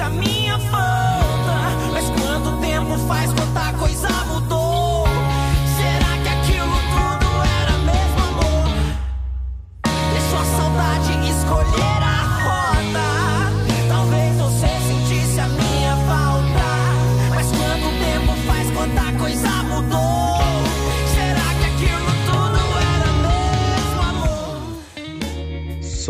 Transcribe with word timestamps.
a 0.00 0.10
minha 0.10 0.58
falta. 0.58 1.90
Mas 1.92 2.04
quanto 2.10 2.56
tempo 2.60 2.98
faz 3.06 3.32
quanta 3.32 3.72
coisa 3.78 4.09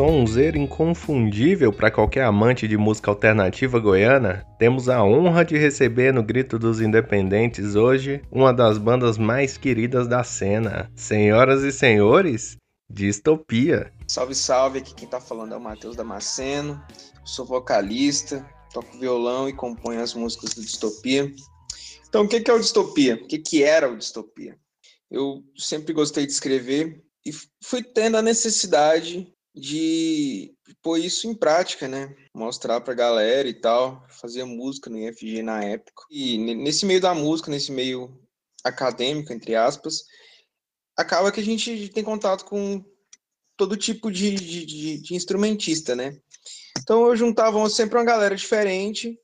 Sonzeiro 0.01 0.57
inconfundível 0.57 1.71
para 1.71 1.91
qualquer 1.91 2.25
amante 2.25 2.67
de 2.67 2.75
música 2.79 3.11
alternativa 3.11 3.79
goiana, 3.79 4.47
temos 4.59 4.89
a 4.89 5.05
honra 5.05 5.45
de 5.45 5.59
receber 5.59 6.11
no 6.11 6.23
Grito 6.23 6.59
dos 6.59 6.81
Independentes 6.81 7.75
hoje 7.75 8.23
uma 8.33 8.51
das 8.51 8.79
bandas 8.79 9.19
mais 9.19 9.59
queridas 9.59 10.09
da 10.09 10.25
cena. 10.25 10.91
Senhoras 10.97 11.63
e 11.65 11.71
senhores, 11.71 12.57
Distopia. 12.89 13.93
Salve, 14.09 14.35
salve, 14.35 14.79
aqui 14.79 14.95
quem 14.95 15.07
tá 15.07 15.21
falando 15.21 15.53
é 15.53 15.59
o 15.59 15.61
Matheus 15.61 15.97
Damasceno, 15.97 16.83
sou 17.23 17.45
vocalista, 17.45 18.43
toco 18.73 18.99
violão 18.99 19.51
e 19.51 19.53
componho 19.53 20.01
as 20.01 20.15
músicas 20.15 20.55
do 20.55 20.63
Distopia. 20.63 21.31
Então, 22.09 22.23
o 22.25 22.27
que 22.27 22.43
é 22.51 22.55
o 22.55 22.59
Distopia? 22.59 23.17
O 23.17 23.27
que 23.27 23.63
era 23.63 23.87
o 23.87 23.99
Distopia? 23.99 24.57
Eu 25.11 25.45
sempre 25.59 25.93
gostei 25.93 26.25
de 26.25 26.33
escrever 26.33 27.05
e 27.23 27.33
fui 27.63 27.83
tendo 27.83 28.17
a 28.17 28.23
necessidade 28.23 29.31
de 29.55 30.55
pôr 30.83 30.99
isso 30.99 31.27
em 31.27 31.35
prática, 31.35 31.89
né? 31.89 32.15
Mostrar 32.35 32.81
pra 32.81 32.95
galera 32.95 33.49
e 33.49 33.55
tal. 33.55 34.05
Fazia 34.09 34.47
música 34.47 34.89
no 34.89 34.99
IFG 34.99 35.43
na 35.43 35.63
época. 35.65 36.05
E 36.11 36.39
ne- 36.39 36.55
nesse 36.55 36.87
meio 36.87 37.01
da 37.01 37.15
música, 37.15 37.51
nesse 37.51 37.73
meio 37.73 38.21
acadêmico, 38.65 39.33
entre 39.33 39.55
aspas, 39.55 40.05
acaba 40.97 41.33
que 41.33 41.41
a 41.41 41.45
gente 41.45 41.89
tem 41.89 42.05
contato 42.05 42.45
com 42.45 42.85
todo 43.57 43.77
tipo 43.77 44.11
de, 44.11 44.35
de, 44.35 44.65
de- 44.67 45.01
de 45.03 45.15
instrumentista, 45.15 45.95
né? 45.97 46.17
Então 46.79 47.07
eu 47.07 47.17
juntava 47.17 47.69
sempre 47.69 47.99
uma 47.99 48.05
galera 48.05 48.35
diferente 48.37 49.19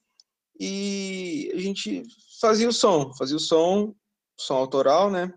e 0.59 1.51
a 1.55 1.59
gente 1.59 2.03
fazia 2.41 2.69
o 2.69 2.73
som, 2.73 3.15
fazia 3.15 3.37
o 3.37 3.41
som, 3.41 3.95
som 4.39 4.55
autoral, 4.55 5.11
né? 5.11 5.33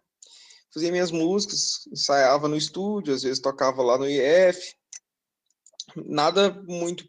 Fazia 0.73 0.91
minhas 0.91 1.11
músicas, 1.11 1.87
ensaiava 1.91 2.47
no 2.47 2.55
estúdio, 2.55 3.13
às 3.13 3.23
vezes 3.23 3.39
tocava 3.41 3.81
lá 3.81 3.97
no 3.97 4.07
IF, 4.07 4.75
nada 5.95 6.51
muito 6.67 7.07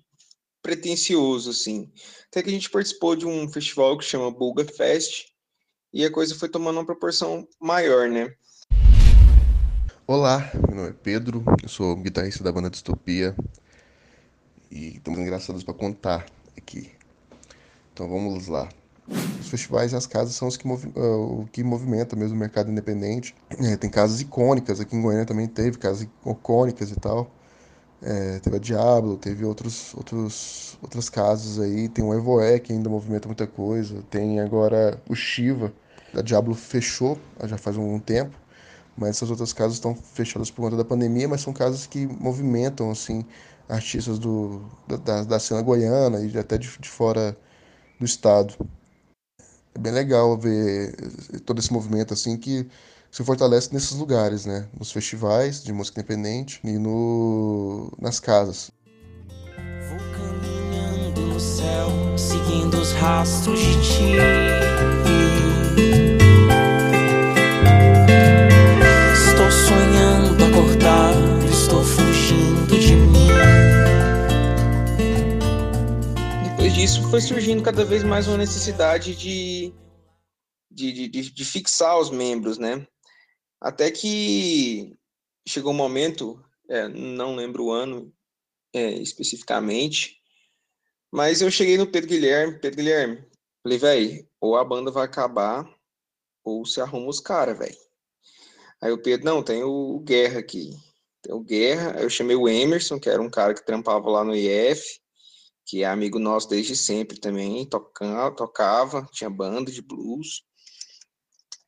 pretensioso, 0.63 1.51
assim. 1.51 1.91
Até 2.29 2.43
que 2.43 2.49
a 2.51 2.53
gente 2.53 2.71
participou 2.71 3.17
de 3.17 3.27
um 3.27 3.49
festival 3.49 3.97
que 3.97 4.05
chama 4.05 4.31
Bulga 4.31 4.65
Fest 4.65 5.27
e 5.93 6.05
a 6.05 6.11
coisa 6.11 6.35
foi 6.35 6.49
tomando 6.49 6.77
uma 6.77 6.87
proporção 6.87 7.47
maior, 7.61 8.09
né? 8.09 8.33
Olá, 10.07 10.51
meu 10.67 10.77
nome 10.77 10.91
é 10.91 10.93
Pedro, 10.93 11.45
eu 11.63 11.69
sou 11.69 11.97
guitarrista 11.97 12.43
da 12.43 12.53
banda 12.53 12.69
Distopia 12.69 13.35
e 14.71 14.99
temos 15.01 15.21
engraçados 15.21 15.63
para 15.63 15.75
contar 15.75 16.27
aqui. 16.57 16.91
Então 17.93 18.09
vamos 18.09 18.49
lá. 18.49 18.69
Os 19.41 19.49
festivais 19.49 19.93
e 19.93 19.97
as 19.97 20.07
casas 20.07 20.35
são 20.35 20.47
os 20.47 20.57
que 20.57 20.67
movi- 20.67 20.93
ah, 20.97 21.17
o 21.17 21.49
que 21.53 21.65
movimenta 21.65 22.15
mesmo 22.15 22.37
o 22.37 22.39
mercado 22.39 22.71
independente. 22.71 23.35
É, 23.59 23.77
tem 23.77 23.91
casas 23.91 24.21
icônicas, 24.21 24.81
aqui 24.81 24.95
em 24.95 25.03
Goiânia 25.03 25.27
também 25.27 25.49
teve 25.49 25.79
casas 25.79 26.03
icônicas 26.03 26.91
e 26.91 26.97
tal. 26.97 27.31
É, 28.03 28.39
teve 28.41 28.57
a 28.57 28.59
Diablo, 28.59 29.17
teve 29.17 29.45
outros, 29.45 29.95
outros, 29.95 30.79
outras 30.83 31.09
casas 31.09 31.59
aí. 31.61 31.89
Tem 31.89 32.05
o 32.05 32.15
Evoé, 32.15 32.59
que 32.59 32.73
ainda 32.73 32.89
movimenta 32.89 33.29
muita 33.29 33.47
coisa. 33.47 34.03
Tem 34.11 34.41
agora 34.41 35.01
o 35.09 35.15
Shiva. 35.15 35.73
A 36.15 36.23
Diablo 36.23 36.55
fechou 36.55 37.19
já 37.45 37.57
faz 37.59 37.77
um 37.77 37.99
tempo 37.99 38.37
mas 39.01 39.11
essas 39.11 39.31
outras 39.31 39.53
casas 39.53 39.75
estão 39.75 39.95
fechadas 39.95 40.51
por 40.51 40.63
conta 40.63 40.77
da 40.77 40.85
pandemia, 40.85 41.27
mas 41.27 41.41
são 41.41 41.55
casas 41.55 41.87
que 41.87 42.07
movimentam 42.07 42.91
assim 42.91 43.25
artistas 43.67 44.19
do, 44.19 44.63
da, 44.87 45.25
da 45.25 45.39
cena 45.39 45.63
goiana 45.63 46.21
e 46.21 46.37
até 46.39 46.59
de, 46.59 46.69
de 46.79 46.89
fora 46.89 47.35
do 47.99 48.05
estado. 48.05 48.55
É 49.75 49.79
bem 49.79 49.93
legal 49.93 50.37
ver 50.37 50.95
todo 51.47 51.61
esse 51.61 51.73
movimento 51.73 52.13
assim 52.13 52.37
que 52.37 52.69
se 53.11 53.25
fortalece 53.25 53.73
nesses 53.73 53.93
lugares, 53.93 54.47
né? 54.47 54.69
Nos 54.79 54.93
festivais 54.93 55.63
de 55.63 55.73
música 55.73 56.01
independente 56.01 56.61
e 56.65 56.79
no, 56.79 57.93
nas 58.01 58.21
casas. 58.21 58.71
Vou 59.89 59.99
caminhando 60.13 61.21
no 61.23 61.41
céu, 61.41 61.89
seguindo 62.17 62.79
os 62.81 62.93
rastros 62.93 63.59
de 63.59 63.73
ti. 63.83 64.11
Estou 69.13 69.51
sonhando 69.51 70.45
acordar, 70.45 71.13
estou 71.51 71.83
fugindo 71.83 72.79
de 72.79 72.95
mim. 72.95 73.29
Depois 76.51 76.75
disso, 76.75 77.03
foi 77.11 77.21
surgindo 77.21 77.63
cada 77.63 77.85
vez 77.85 78.05
mais 78.05 78.29
uma 78.29 78.37
necessidade 78.39 79.17
de, 79.17 79.73
de, 80.71 80.93
de, 80.93 81.09
de- 81.09 81.35
de 81.35 81.45
fixar 81.45 81.99
os 81.99 82.11
membros, 82.11 82.59
né? 82.59 82.87
Até 83.61 83.91
que 83.91 84.97
chegou 85.47 85.73
um 85.73 85.77
momento, 85.77 86.43
é, 86.69 86.89
não 86.89 87.37
lembro 87.37 87.65
o 87.65 87.71
ano 87.71 88.13
é, 88.73 88.93
especificamente, 88.95 90.21
mas 91.13 91.43
eu 91.43 91.51
cheguei 91.51 91.77
no 91.77 91.91
Pedro 91.91 92.09
Guilherme, 92.09 92.59
Pedro 92.59 92.79
Guilherme, 92.79 93.25
falei, 93.63 93.79
velho, 93.79 94.29
ou 94.41 94.57
a 94.57 94.65
banda 94.65 94.91
vai 94.91 95.05
acabar, 95.05 95.69
ou 96.45 96.65
se 96.65 96.81
arruma 96.81 97.09
os 97.09 97.21
caras, 97.21 97.59
velho. 97.59 97.77
Aí 98.81 98.93
o 98.93 99.03
Pedro, 99.03 99.27
não, 99.27 99.43
tem 99.43 99.63
o 99.63 100.01
Guerra 100.01 100.41
aqui. 100.41 100.71
Tem 101.21 101.35
o 101.35 101.41
Guerra, 101.41 101.97
aí 101.97 102.03
eu 102.03 102.11
chamei 102.11 102.35
o 102.35 102.49
Emerson, 102.49 102.99
que 102.99 103.11
era 103.11 103.21
um 103.21 103.29
cara 103.29 103.53
que 103.53 103.65
trampava 103.65 104.09
lá 104.09 104.25
no 104.25 104.35
IF, 104.35 104.83
que 105.67 105.83
é 105.83 105.87
amigo 105.87 106.19
nosso 106.19 106.49
desde 106.49 106.75
sempre 106.75 107.21
também, 107.21 107.69
tocava, 107.69 108.35
tocava, 108.35 109.07
tinha 109.13 109.29
banda 109.29 109.71
de 109.71 109.83
blues. 109.83 110.45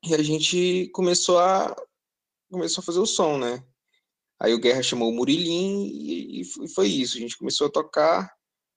E 0.05 0.15
a 0.15 0.23
gente 0.23 0.91
começou 0.93 1.39
a 1.39 1.77
começou 2.51 2.83
a 2.83 2.85
fazer 2.85 2.99
o 2.99 3.07
som, 3.07 3.39
né? 3.39 3.63
Aí 4.41 4.53
o 4.53 4.59
Guerra 4.59 4.83
chamou 4.83 5.09
o 5.09 5.15
Murilim 5.15 5.87
e, 5.87 6.41
e 6.41 6.69
foi- 6.69 6.89
isso. 6.89 7.17
A 7.17 7.21
gente 7.21 7.39
começou 7.39 7.69
a 7.69 7.71
tocar. 7.71 8.25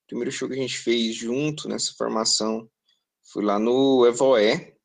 O 0.03 0.07
primeiro 0.07 0.31
show 0.31 0.47
que 0.47 0.53
a 0.53 0.57
gente 0.57 0.77
fez 0.77 1.15
junto 1.15 1.67
nessa 1.67 1.93
formação 1.97 2.69
foi 3.33 3.43
lá 3.43 3.57
no 3.57 4.05
Evoé. 4.05 4.75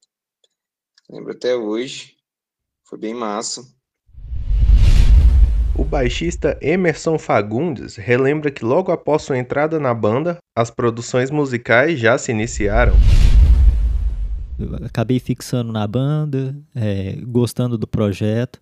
Lembro 1.10 1.32
até 1.32 1.54
hoje. 1.54 2.16
Foi 2.84 2.98
bem 2.98 3.14
massa. 3.14 3.62
O 5.78 5.84
baixista 5.84 6.58
Emerson 6.60 7.18
Fagundes 7.18 7.96
relembra 7.96 8.50
que 8.50 8.64
logo 8.64 8.90
após 8.90 9.22
sua 9.22 9.38
entrada 9.38 9.78
na 9.78 9.92
banda, 9.92 10.38
as 10.56 10.70
produções 10.70 11.30
musicais 11.30 12.00
já 12.00 12.16
se 12.16 12.32
iniciaram. 12.32 12.94
Acabei 14.84 15.18
fixando 15.18 15.72
na 15.72 15.86
banda, 15.86 16.56
é, 16.74 17.16
gostando 17.26 17.76
do 17.78 17.86
projeto 17.86 18.60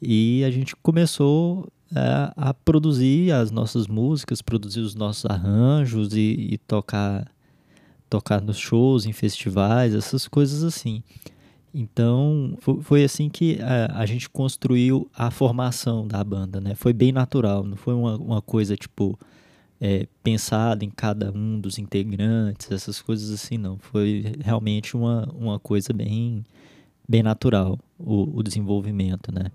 e 0.00 0.44
a 0.44 0.50
gente 0.50 0.74
começou 0.76 1.68
é, 1.94 2.32
a 2.36 2.52
produzir 2.52 3.32
as 3.32 3.50
nossas 3.50 3.86
músicas, 3.86 4.42
produzir 4.42 4.80
os 4.80 4.94
nossos 4.94 5.24
arranjos 5.26 6.14
e, 6.14 6.48
e 6.52 6.58
tocar 6.58 7.30
tocar 8.10 8.40
nos 8.40 8.58
shows, 8.58 9.06
em 9.06 9.12
festivais, 9.12 9.92
essas 9.94 10.28
coisas 10.28 10.62
assim. 10.62 11.02
Então 11.74 12.56
fo- 12.60 12.80
foi 12.80 13.02
assim 13.02 13.28
que 13.28 13.58
a, 13.60 13.98
a 13.98 14.06
gente 14.06 14.30
construiu 14.30 15.10
a 15.12 15.30
formação 15.30 16.06
da 16.06 16.22
banda, 16.22 16.60
né? 16.60 16.74
Foi 16.76 16.92
bem 16.92 17.10
natural, 17.10 17.64
não 17.64 17.76
foi 17.76 17.94
uma, 17.94 18.16
uma 18.16 18.42
coisa 18.42 18.76
tipo 18.76 19.18
é, 19.80 20.06
pensada 20.22 20.84
em 20.84 20.90
cada 20.90 21.30
um 21.32 21.60
dos 21.60 21.78
integrantes, 21.78 22.70
essas 22.70 23.00
coisas 23.02 23.30
assim, 23.30 23.58
não. 23.58 23.78
Foi 23.78 24.32
realmente 24.40 24.96
uma, 24.96 25.28
uma 25.34 25.58
coisa 25.58 25.92
bem, 25.92 26.44
bem 27.08 27.22
natural, 27.22 27.78
o, 27.98 28.38
o 28.38 28.42
desenvolvimento, 28.42 29.32
né? 29.32 29.50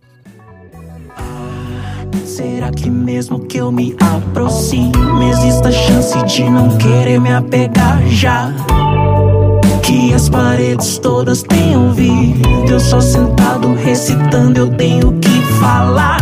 Será 2.25 2.71
que 2.71 2.89
mesmo 2.89 3.39
que 3.45 3.57
eu 3.57 3.71
me 3.71 3.95
aproxime, 4.00 4.92
existe 5.30 5.68
a 5.68 5.71
chance 5.71 6.24
de 6.25 6.50
não 6.50 6.77
querer 6.77 7.19
me 7.19 7.31
apegar 7.31 8.01
já? 8.07 8.54
Que 9.83 10.13
as 10.13 10.30
paredes 10.30 11.00
todas 11.00 11.44
tenham 11.44 11.88
ouvido, 11.88 12.48
eu 12.69 12.80
só 12.80 13.01
sentado 13.01 13.74
recitando, 13.74 14.60
eu 14.60 14.69
tenho 14.69 15.19
que 15.19 15.42
falar. 15.60 16.19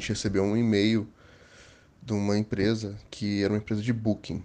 Gente 0.00 0.08
recebeu 0.08 0.42
um 0.42 0.56
e-mail 0.56 1.06
de 2.02 2.14
uma 2.14 2.38
empresa 2.38 2.96
que 3.10 3.44
era 3.44 3.52
uma 3.52 3.58
empresa 3.58 3.82
de 3.82 3.92
booking, 3.92 4.42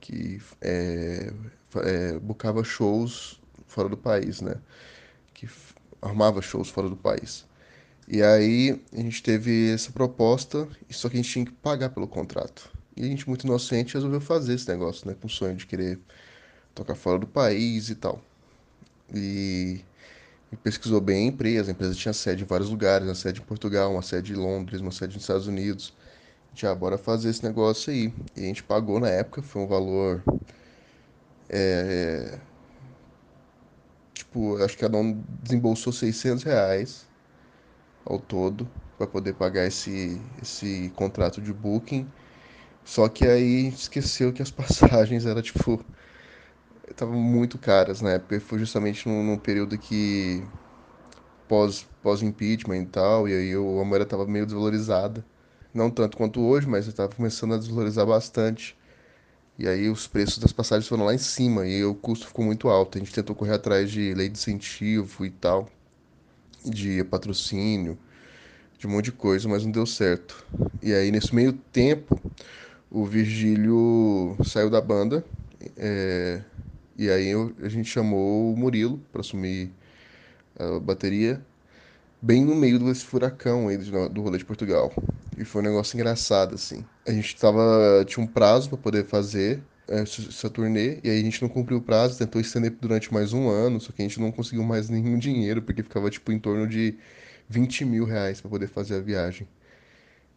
que 0.00 0.40
é, 0.60 1.32
é, 1.74 2.18
bookava 2.20 2.62
shows 2.62 3.40
fora 3.66 3.88
do 3.88 3.96
país, 3.96 4.40
né? 4.40 4.54
Que 5.34 5.48
armava 6.00 6.40
shows 6.40 6.68
fora 6.68 6.88
do 6.88 6.94
país. 6.94 7.44
E 8.06 8.22
aí 8.22 8.80
a 8.92 9.00
gente 9.00 9.20
teve 9.24 9.72
essa 9.72 9.90
proposta, 9.90 10.68
só 10.88 11.08
que 11.08 11.16
a 11.16 11.20
gente 11.20 11.32
tinha 11.32 11.44
que 11.46 11.52
pagar 11.52 11.88
pelo 11.88 12.06
contrato. 12.06 12.70
E 12.96 13.02
a 13.02 13.06
gente, 13.06 13.28
muito 13.28 13.44
inocente, 13.44 13.94
resolveu 13.94 14.20
fazer 14.20 14.54
esse 14.54 14.68
negócio, 14.68 15.08
né? 15.08 15.16
Com 15.20 15.26
o 15.26 15.30
sonho 15.30 15.56
de 15.56 15.66
querer 15.66 15.98
tocar 16.76 16.94
fora 16.94 17.18
do 17.18 17.26
país 17.26 17.90
e 17.90 17.96
tal. 17.96 18.22
E 19.12 19.80
pesquisou 20.56 21.00
bem 21.00 21.26
a 21.26 21.28
empresa. 21.32 21.70
A 21.70 21.72
empresa 21.72 21.94
tinha 21.94 22.12
sede 22.12 22.42
em 22.44 22.46
vários 22.46 22.70
lugares, 22.70 23.06
uma 23.06 23.14
sede 23.14 23.40
em 23.40 23.44
Portugal, 23.44 23.92
uma 23.92 24.02
sede 24.02 24.32
em 24.32 24.36
Londres, 24.36 24.80
uma 24.80 24.90
sede 24.92 25.14
nos 25.14 25.24
Estados 25.24 25.46
Unidos. 25.46 25.94
Já, 26.54 26.74
bora 26.74 26.98
fazer 26.98 27.30
esse 27.30 27.44
negócio 27.44 27.92
aí. 27.92 28.12
E 28.36 28.40
a 28.40 28.46
gente 28.46 28.62
pagou 28.62 29.00
na 29.00 29.08
época, 29.08 29.42
foi 29.42 29.62
um 29.62 29.66
valor. 29.66 30.22
É, 31.48 32.38
tipo, 34.14 34.56
acho 34.62 34.74
que 34.76 34.80
cada 34.82 34.96
um 34.98 35.22
desembolsou 35.42 35.92
600 35.92 36.42
reais 36.44 37.06
ao 38.04 38.18
todo 38.18 38.68
para 38.98 39.06
poder 39.06 39.34
pagar 39.34 39.66
esse, 39.66 40.20
esse 40.40 40.92
contrato 40.96 41.40
de 41.40 41.52
booking. 41.52 42.10
Só 42.84 43.08
que 43.08 43.26
aí 43.26 43.68
esqueceu 43.68 44.32
que 44.32 44.42
as 44.42 44.50
passagens 44.52 45.26
eram 45.26 45.42
tipo. 45.42 45.84
Estavam 46.90 47.14
muito 47.20 47.58
caras 47.58 48.00
na 48.00 48.12
época. 48.12 48.40
Foi 48.40 48.58
justamente 48.58 49.08
num, 49.08 49.22
num 49.22 49.38
período 49.38 49.78
que. 49.78 50.42
pós, 51.48 51.86
pós-impeachment 52.02 52.82
e 52.82 52.86
tal, 52.86 53.28
e 53.28 53.34
aí 53.34 53.52
a 53.54 53.84
moeda 53.84 54.04
estava 54.04 54.26
meio 54.26 54.46
desvalorizada. 54.46 55.24
Não 55.74 55.90
tanto 55.90 56.16
quanto 56.16 56.40
hoje, 56.40 56.66
mas 56.68 56.86
estava 56.86 57.14
começando 57.14 57.54
a 57.54 57.58
desvalorizar 57.58 58.06
bastante. 58.06 58.76
E 59.58 59.68
aí 59.68 59.88
os 59.88 60.06
preços 60.06 60.38
das 60.38 60.52
passagens 60.52 60.88
foram 60.88 61.04
lá 61.04 61.14
em 61.14 61.18
cima 61.18 61.66
e 61.66 61.84
o 61.84 61.94
custo 61.94 62.26
ficou 62.26 62.44
muito 62.44 62.68
alto. 62.68 62.98
A 62.98 63.00
gente 63.00 63.12
tentou 63.14 63.36
correr 63.36 63.54
atrás 63.54 63.90
de 63.90 64.14
lei 64.14 64.28
de 64.28 64.38
incentivo 64.38 65.24
e 65.26 65.30
tal, 65.30 65.68
de 66.64 67.02
patrocínio, 67.04 67.98
de 68.78 68.86
um 68.86 68.90
monte 68.90 69.06
de 69.06 69.12
coisa, 69.12 69.48
mas 69.48 69.64
não 69.64 69.72
deu 69.72 69.86
certo. 69.86 70.44
E 70.82 70.92
aí 70.94 71.10
nesse 71.10 71.34
meio 71.34 71.52
tempo, 71.52 72.20
o 72.90 73.04
Virgílio 73.06 74.36
saiu 74.44 74.70
da 74.70 74.80
banda 74.80 75.24
é, 75.76 76.42
e 76.96 77.10
aí 77.10 77.28
eu, 77.28 77.54
a 77.62 77.68
gente 77.68 77.88
chamou 77.88 78.52
o 78.52 78.56
Murilo 78.56 78.98
para 79.10 79.20
assumir 79.20 79.72
a 80.58 80.78
bateria 80.80 81.44
bem 82.20 82.44
no 82.44 82.54
meio 82.54 82.78
desse 82.78 83.04
furacão 83.04 83.68
aí 83.68 83.76
do, 83.76 84.08
do 84.08 84.22
rolê 84.22 84.38
de 84.38 84.44
Portugal. 84.44 84.92
E 85.36 85.44
foi 85.44 85.60
um 85.62 85.64
negócio 85.64 85.96
engraçado, 85.96 86.54
assim. 86.54 86.84
A 87.06 87.10
gente 87.12 87.36
tava, 87.36 88.04
tinha 88.06 88.22
um 88.22 88.26
prazo 88.26 88.68
para 88.68 88.78
poder 88.78 89.04
fazer 89.06 89.62
essa 89.88 90.48
turnê, 90.48 91.00
e 91.02 91.10
aí 91.10 91.20
a 91.20 91.24
gente 91.24 91.42
não 91.42 91.48
cumpriu 91.48 91.78
o 91.78 91.82
prazo, 91.82 92.18
tentou 92.18 92.40
estender 92.40 92.70
durante 92.80 93.12
mais 93.12 93.32
um 93.32 93.48
ano, 93.48 93.80
só 93.80 93.92
que 93.92 94.00
a 94.00 94.04
gente 94.04 94.20
não 94.20 94.30
conseguiu 94.30 94.62
mais 94.62 94.88
nenhum 94.88 95.18
dinheiro, 95.18 95.60
porque 95.60 95.82
ficava, 95.82 96.08
tipo, 96.08 96.30
em 96.32 96.38
torno 96.38 96.66
de 96.68 96.96
20 97.48 97.84
mil 97.84 98.04
reais 98.04 98.40
para 98.40 98.50
poder 98.50 98.68
fazer 98.68 98.96
a 98.96 99.00
viagem. 99.00 99.48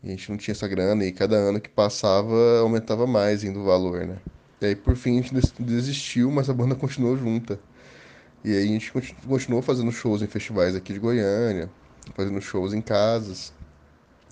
E 0.04 0.08
a 0.08 0.12
gente 0.12 0.30
não 0.30 0.38
tinha 0.38 0.54
essa 0.54 0.68
grana, 0.68 1.06
e 1.06 1.12
cada 1.12 1.36
ano 1.36 1.62
que 1.62 1.69
passava, 1.69 2.60
aumentava 2.60 3.08
mais 3.08 3.44
ainda 3.44 3.60
o 3.60 3.63
valor, 3.66 4.06
né? 4.06 4.18
E 4.65 4.69
aí, 4.69 4.75
por 4.75 4.95
fim, 4.95 5.19
a 5.19 5.21
gente 5.21 5.35
desistiu, 5.59 6.31
mas 6.31 6.50
a 6.50 6.53
banda 6.53 6.73
continuou 6.73 7.15
junta. 7.15 7.59
E 8.44 8.51
aí 8.51 8.63
a 8.63 8.67
gente 8.67 8.91
continuou 9.27 9.62
fazendo 9.62 9.91
shows 9.91 10.23
em 10.23 10.27
festivais 10.27 10.75
aqui 10.75 10.91
de 10.91 10.97
Goiânia, 10.97 11.69
fazendo 12.15 12.41
shows 12.41 12.73
em 12.73 12.81
casas. 12.81 13.53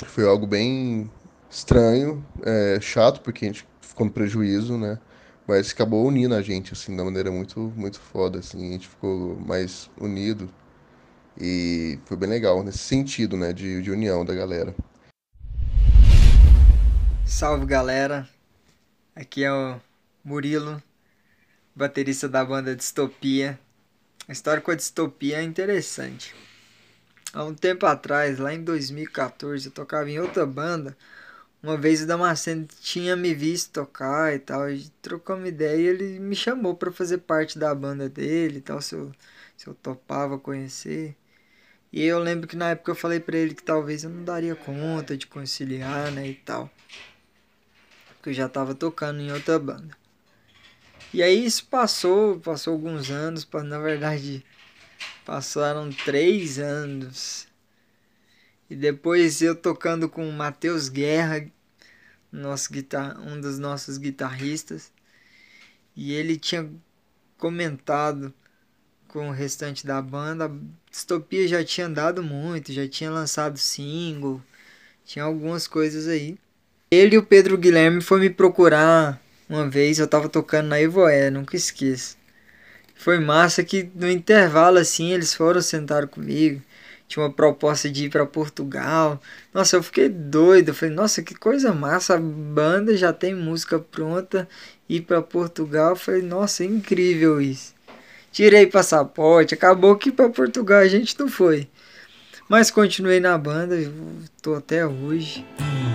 Foi 0.07 0.27
algo 0.27 0.47
bem 0.47 1.07
estranho, 1.51 2.25
é, 2.43 2.79
chato, 2.81 3.21
porque 3.21 3.45
a 3.45 3.47
gente 3.49 3.67
ficou 3.79 4.07
no 4.07 4.11
prejuízo, 4.11 4.75
né? 4.75 4.97
Mas 5.47 5.71
acabou 5.71 6.03
unindo 6.03 6.33
a 6.33 6.41
gente, 6.41 6.73
assim, 6.73 6.95
da 6.95 7.03
maneira 7.03 7.29
muito, 7.29 7.71
muito 7.75 7.99
foda, 7.99 8.39
assim. 8.39 8.69
A 8.69 8.71
gente 8.71 8.87
ficou 8.87 9.39
mais 9.39 9.87
unido. 9.99 10.49
E 11.39 11.99
foi 12.05 12.17
bem 12.17 12.29
legal 12.29 12.63
nesse 12.63 12.79
sentido, 12.79 13.37
né? 13.37 13.53
De, 13.53 13.83
de 13.83 13.91
união 13.91 14.25
da 14.25 14.33
galera. 14.33 14.73
Salve, 17.23 17.67
galera. 17.67 18.27
Aqui 19.15 19.43
é 19.43 19.53
o 19.53 19.79
Murilo, 20.25 20.81
baterista 21.75 22.29
da 22.29 22.45
banda 22.45 22.73
Distopia. 22.73 23.59
A 24.25 24.31
história 24.31 24.61
com 24.61 24.71
a 24.71 24.75
Distopia 24.75 25.39
é 25.39 25.43
interessante. 25.43 26.33
Há 27.33 27.43
um 27.43 27.53
tempo 27.53 27.85
atrás, 27.85 28.39
lá 28.39 28.53
em 28.53 28.63
2014, 28.63 29.65
eu 29.67 29.71
tocava 29.73 30.09
em 30.09 30.19
outra 30.19 30.45
banda. 30.45 30.97
Uma 31.61 31.75
vez 31.75 32.01
o 32.01 32.07
Damasceno 32.07 32.65
tinha 32.79 33.17
me 33.17 33.33
visto 33.33 33.73
tocar 33.73 34.33
e 34.33 34.39
tal, 34.39 34.69
e 34.69 34.87
trocamos 35.01 35.49
ideia 35.49 35.75
e 35.75 35.87
ele 35.87 36.19
me 36.19 36.37
chamou 36.37 36.73
para 36.73 36.89
fazer 36.89 37.17
parte 37.17 37.59
da 37.59 37.75
banda 37.75 38.07
dele 38.07 38.59
e 38.59 38.61
tal, 38.61 38.81
se 38.81 38.95
eu, 38.95 39.11
se 39.57 39.67
eu 39.67 39.73
topava 39.73 40.39
conhecer. 40.39 41.17
E 41.91 42.01
eu 42.01 42.17
lembro 42.19 42.47
que 42.47 42.55
na 42.55 42.69
época 42.69 42.91
eu 42.91 42.95
falei 42.95 43.19
para 43.19 43.37
ele 43.37 43.53
que 43.53 43.63
talvez 43.63 44.05
eu 44.05 44.09
não 44.09 44.23
daria 44.23 44.55
conta 44.55 45.17
de 45.17 45.27
conciliar, 45.27 46.11
né, 46.13 46.29
e 46.29 46.35
tal. 46.35 46.71
Porque 48.13 48.29
eu 48.29 48.33
já 48.33 48.47
tava 48.47 48.73
tocando 48.73 49.19
em 49.19 49.29
outra 49.29 49.59
banda. 49.59 50.02
E 51.13 51.21
aí 51.21 51.45
isso 51.45 51.65
passou, 51.67 52.39
passou 52.39 52.73
alguns 52.73 53.11
anos, 53.11 53.47
na 53.65 53.79
verdade 53.79 54.43
Passaram 55.25 55.89
três 55.89 56.59
anos. 56.59 57.47
E 58.69 58.75
depois 58.75 59.41
eu 59.41 59.55
tocando 59.55 60.09
com 60.09 60.27
o 60.27 60.33
Matheus 60.33 60.89
Guerra, 60.89 61.45
nosso 62.31 62.71
guitar 62.73 63.17
um 63.21 63.39
dos 63.39 63.57
nossos 63.57 63.97
guitarristas. 63.97 64.91
E 65.95 66.13
ele 66.13 66.37
tinha 66.37 66.69
comentado 67.37 68.33
com 69.07 69.29
o 69.29 69.31
restante 69.31 69.87
da 69.87 70.01
banda. 70.01 70.45
A 70.45 70.51
Distopia 70.91 71.47
já 71.47 71.63
tinha 71.63 71.87
andado 71.87 72.21
muito, 72.21 72.73
já 72.73 72.87
tinha 72.87 73.09
lançado 73.09 73.57
single, 73.57 74.41
tinha 75.05 75.23
algumas 75.23 75.67
coisas 75.67 76.07
aí. 76.07 76.37
Ele 76.91 77.15
e 77.15 77.17
o 77.17 77.25
Pedro 77.25 77.57
Guilherme 77.57 78.01
foi 78.01 78.19
me 78.19 78.29
procurar 78.29 79.22
uma 79.49 79.69
vez, 79.69 79.99
eu 79.99 80.07
tava 80.07 80.29
tocando 80.29 80.67
na 80.67 80.81
Evoé, 80.81 81.29
nunca 81.29 81.55
esqueço. 81.55 82.17
Foi 82.95 83.19
massa 83.19 83.63
que 83.63 83.89
no 83.95 84.09
intervalo 84.09 84.77
assim 84.77 85.11
eles 85.11 85.33
foram 85.33 85.61
sentar 85.61 86.07
comigo. 86.07 86.61
Tinha 87.07 87.23
uma 87.23 87.31
proposta 87.31 87.89
de 87.89 88.05
ir 88.05 88.09
para 88.09 88.25
Portugal. 88.25 89.21
Nossa, 89.53 89.75
eu 89.75 89.83
fiquei 89.83 90.09
doido. 90.09 90.69
Eu 90.69 90.73
falei, 90.73 90.95
nossa, 90.95 91.21
que 91.21 91.35
coisa 91.35 91.73
massa. 91.73 92.15
A 92.15 92.19
banda 92.19 92.95
já 92.95 93.11
tem 93.11 93.35
música 93.35 93.77
pronta. 93.77 94.47
Ir 94.89 95.01
para 95.01 95.21
Portugal. 95.21 95.91
Eu 95.91 95.95
falei, 95.95 96.21
nossa, 96.21 96.63
é 96.63 96.67
incrível 96.67 97.41
isso. 97.41 97.73
Tirei 98.31 98.65
passaporte. 98.65 99.53
Acabou 99.53 99.95
que 99.95 100.11
para 100.11 100.29
Portugal 100.29 100.79
a 100.79 100.87
gente 100.87 101.19
não 101.19 101.27
foi. 101.27 101.67
Mas 102.49 102.71
continuei 102.71 103.19
na 103.19 103.37
banda, 103.37 103.75
tô 104.41 104.55
até 104.55 104.85
hoje. 104.85 105.45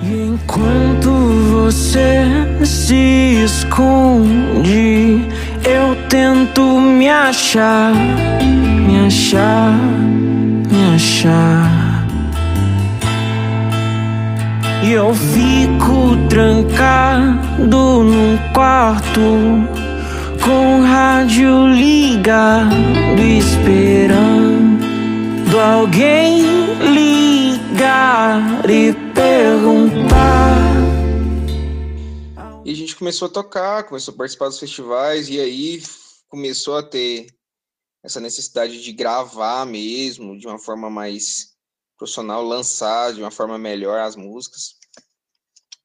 Enquanto 0.03 1.27
você 1.71 2.25
se 2.65 3.45
esconde, 3.45 5.23
eu 5.63 5.95
tento 6.09 6.63
me 6.81 7.11
achar, 7.11 7.93
me 8.87 9.07
achar, 9.07 9.75
me 10.71 10.95
achar. 10.95 12.07
E 14.83 14.93
eu 14.93 15.15
fico 15.15 16.17
trancado 16.31 18.03
num 18.03 18.39
quarto 18.55 19.21
com 20.43 20.81
o 20.81 20.85
rádio 20.87 21.67
ligado, 21.69 22.75
esperando 23.39 24.81
alguém 25.61 26.47
ligar 26.81 28.41
e 28.67 28.95
perguntar. 29.13 30.48
E 32.65 32.73
a 32.73 32.75
gente 32.75 32.97
começou 32.97 33.27
a 33.27 33.31
tocar, 33.31 33.85
começou 33.85 34.12
a 34.15 34.17
participar 34.17 34.49
dos 34.49 34.59
festivais, 34.59 35.29
e 35.29 35.41
aí 35.41 35.83
começou 36.29 36.77
a 36.77 36.83
ter 36.83 37.27
essa 38.03 38.21
necessidade 38.21 38.83
de 38.83 38.93
gravar 38.93 39.65
mesmo, 39.65 40.38
de 40.38 40.47
uma 40.47 40.59
forma 40.59 40.91
mais 40.91 41.55
profissional, 41.97 42.45
lançar 42.45 43.12
de 43.12 43.21
uma 43.21 43.31
forma 43.31 43.59
melhor 43.59 44.00
as 44.00 44.17
músicas, 44.17 44.77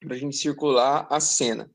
para 0.00 0.14
a 0.14 0.18
gente 0.18 0.36
circular 0.36 1.06
a 1.10 1.20
cena 1.20 1.70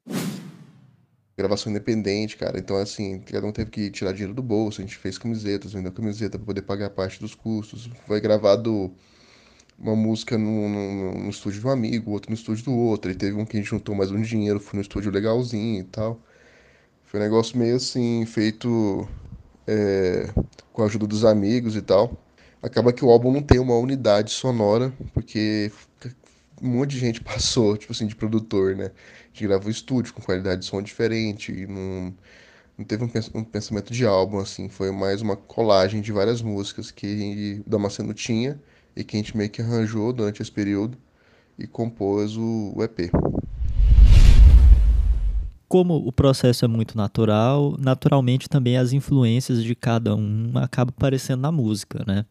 gravação 1.40 1.72
independente, 1.72 2.36
cara. 2.36 2.60
Então, 2.60 2.76
assim, 2.76 3.22
cada 3.22 3.48
um 3.48 3.52
teve 3.52 3.72
que 3.72 3.90
tirar 3.90 4.12
dinheiro 4.12 4.34
do 4.34 4.44
bolso. 4.44 4.82
A 4.82 4.84
gente 4.84 4.98
fez 4.98 5.18
camisetas, 5.18 5.72
vendeu 5.72 5.92
camiseta 5.92 6.38
para 6.38 6.46
poder 6.46 6.62
pagar 6.64 6.90
parte 6.90 7.20
dos 7.20 7.34
custos. 7.34 7.90
Foi 8.06 8.20
gravado 8.20 8.94
uma 9.80 9.96
música 9.96 10.38
no, 10.38 10.70
no, 10.70 11.14
no, 11.24 11.30
estúdio 11.30 11.62
de 11.62 11.68
um 11.68 11.70
amigo, 11.70 12.12
outro 12.12 12.30
no 12.32 12.36
estúdio 12.36 12.66
do 12.66 12.74
outro. 12.74 13.12
E 13.12 13.16
teve 13.16 13.36
um 13.38 13.46
que 13.46 13.58
a 13.58 13.60
gente 13.60 13.70
juntou 13.70 13.96
mais 13.96 14.12
um 14.12 14.22
dinheiro, 14.22 14.60
foi 14.60 14.78
no 14.78 14.82
estúdio 14.82 15.12
legalzinho 15.12 15.82
e 15.82 15.84
tal. 15.84 16.20
Foi 17.06 17.20
um 17.20 17.24
negócio 17.24 17.58
meio 17.58 17.76
assim, 17.76 18.26
feito 18.26 19.08
é, 19.68 20.30
com 20.74 20.84
a 20.84 20.86
ajuda 20.86 21.08
dos 21.08 21.26
amigos 21.26 21.76
e 21.76 21.82
tal. 21.82 22.18
Acaba 22.62 22.92
que 22.94 23.06
o 23.06 23.10
álbum 23.10 23.32
não 23.32 23.42
tem 23.42 23.60
uma 23.60 23.78
unidade 23.78 24.32
sonora, 24.32 24.94
porque 25.14 25.72
um 26.62 26.70
monte 26.70 26.92
de 26.92 27.00
gente 27.00 27.22
passou, 27.24 27.78
tipo 27.78 27.94
assim, 27.94 28.08
de 28.08 28.16
produtor, 28.16 28.76
né? 28.76 28.92
gente 29.34 29.48
gravou 29.48 29.72
estúdio 29.72 30.14
com 30.14 30.22
qualidade 30.22 30.62
de 30.62 30.68
som 30.68 30.82
diferente 30.82 31.52
e 31.52 31.66
não, 31.66 32.14
não 32.78 32.86
teve 32.86 33.04
um, 33.34 33.44
pensamento 33.44 33.94
de 33.94 34.06
álbum, 34.06 34.40
assim, 34.40 34.68
foi 34.70 34.92
mais 34.92 35.22
uma 35.22 35.36
colagem 35.38 36.02
de 36.02 36.12
várias 36.12 36.42
músicas 36.42 36.92
que 36.92 37.62
o 37.66 37.70
Damasceno 37.70 38.14
tinha 38.14 38.60
e 38.96 39.04
que 39.04 39.16
a 39.16 39.20
gente 39.20 39.36
meio 39.36 39.50
que 39.50 39.62
arranjou 39.62 40.12
durante 40.14 40.42
esse 40.42 40.52
período 40.52 40.98
e 41.58 41.68
compôs 41.68 42.38
o, 42.38 42.74
EP. 42.82 43.12
como 45.68 45.96
o 45.96 46.12
processo 46.12 46.66
é 46.66 46.68
muito 46.68 46.98
natural, 46.98 47.76
naturalmente 47.78 48.50
também 48.50 48.76
as 48.76 48.92
influências 48.92 49.64
de 49.64 49.76
cada 49.76 50.16
um 50.16 50.52
acabam 50.56 50.94
aparecendo 50.98 51.42
na 51.42 51.52
música, 51.52 52.04
né? 52.08 52.26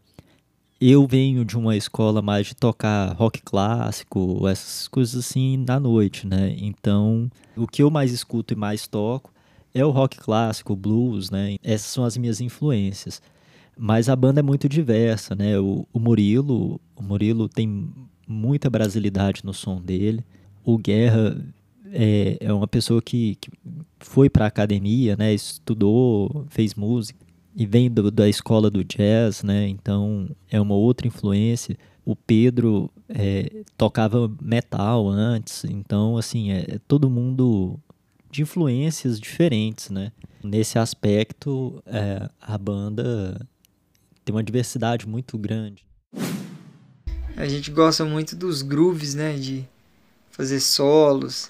Eu 0.81 1.07
venho 1.07 1.45
de 1.45 1.57
uma 1.57 1.77
escola 1.77 2.23
mais 2.23 2.49
de 2.49 2.55
tocar 2.55 3.13
rock 3.17 3.43
clássico, 3.43 4.47
essas 4.49 4.87
coisas 4.89 5.25
assim 5.25 5.57
na 5.57 5.79
noite, 5.79 6.27
né? 6.27 6.55
Então, 6.59 7.31
o 7.57 7.67
que 7.67 7.83
eu 7.83 7.91
mais 7.91 8.13
escuto 8.13 8.55
e 8.55 8.57
mais 8.57 8.87
toco 8.87 9.33
é 9.75 9.85
o 9.85 9.91
rock 9.91 10.19
clássico, 10.19 10.77
blues, 10.77 11.31
né? 11.31 11.57
Essas 11.63 11.89
são 11.89 12.05
as 12.05 12.17
minhas 12.17 12.41
influências. 12.41 13.21
Mas 13.79 14.09
a 14.09 14.17
banda 14.17 14.41
é 14.41 14.43
muito 14.43 14.69
diversa, 14.69 15.37
né? 15.37 15.59
O, 15.59 15.87
o 15.93 16.01
Murilo, 16.01 16.81
o 16.97 17.03
Murilo 17.03 17.49
tem 17.49 17.89
muita 18.27 18.69
brasilidade 18.69 19.43
no 19.45 19.55
som 19.55 19.81
dele. 19.81 20.25
O 20.65 20.77
Guerra 20.77 21.41
é, 21.93 22.37
é 22.41 22.53
uma 22.53 22.67
pessoa 22.67 23.01
que, 23.01 23.37
que 23.37 23.51
foi 24.01 24.29
para 24.29 24.45
a 24.45 24.49
academia, 24.49 25.17
né? 25.17 25.33
Estudou, 25.33 26.45
fez 26.49 26.75
música 26.75 27.25
e 27.55 27.67
vem 27.67 27.91
do, 27.91 28.11
da 28.11 28.29
escola 28.29 28.71
do 28.71 28.85
jazz, 28.85 29.43
né? 29.43 29.69
Então 29.69 30.29
é 30.51 30.61
uma 30.61 30.75
outra 30.75 31.07
influência. 31.07 31.77
O 32.05 32.17
Pedro 32.17 32.91
é, 33.09 33.63
tocava 33.77 34.31
metal 34.41 35.09
antes, 35.09 35.65
então 35.65 36.17
assim 36.17 36.51
é, 36.51 36.65
é, 36.69 36.79
todo 36.87 37.11
mundo 37.11 37.79
de 38.31 38.43
influências 38.43 39.21
diferentes, 39.21 39.91
né? 39.91 40.13
Nesse 40.43 40.79
aspecto, 40.79 41.83
é, 41.87 42.29
a 42.41 42.57
banda 42.57 43.47
tem 44.29 44.35
uma 44.35 44.45
diversidade 44.45 45.09
muito 45.09 45.39
grande. 45.39 45.87
A 47.35 47.47
gente 47.47 47.71
gosta 47.71 48.05
muito 48.05 48.37
dos 48.37 48.61
grooves, 48.61 49.15
né? 49.15 49.33
De 49.35 49.67
fazer 50.31 50.61
solos, 50.61 51.49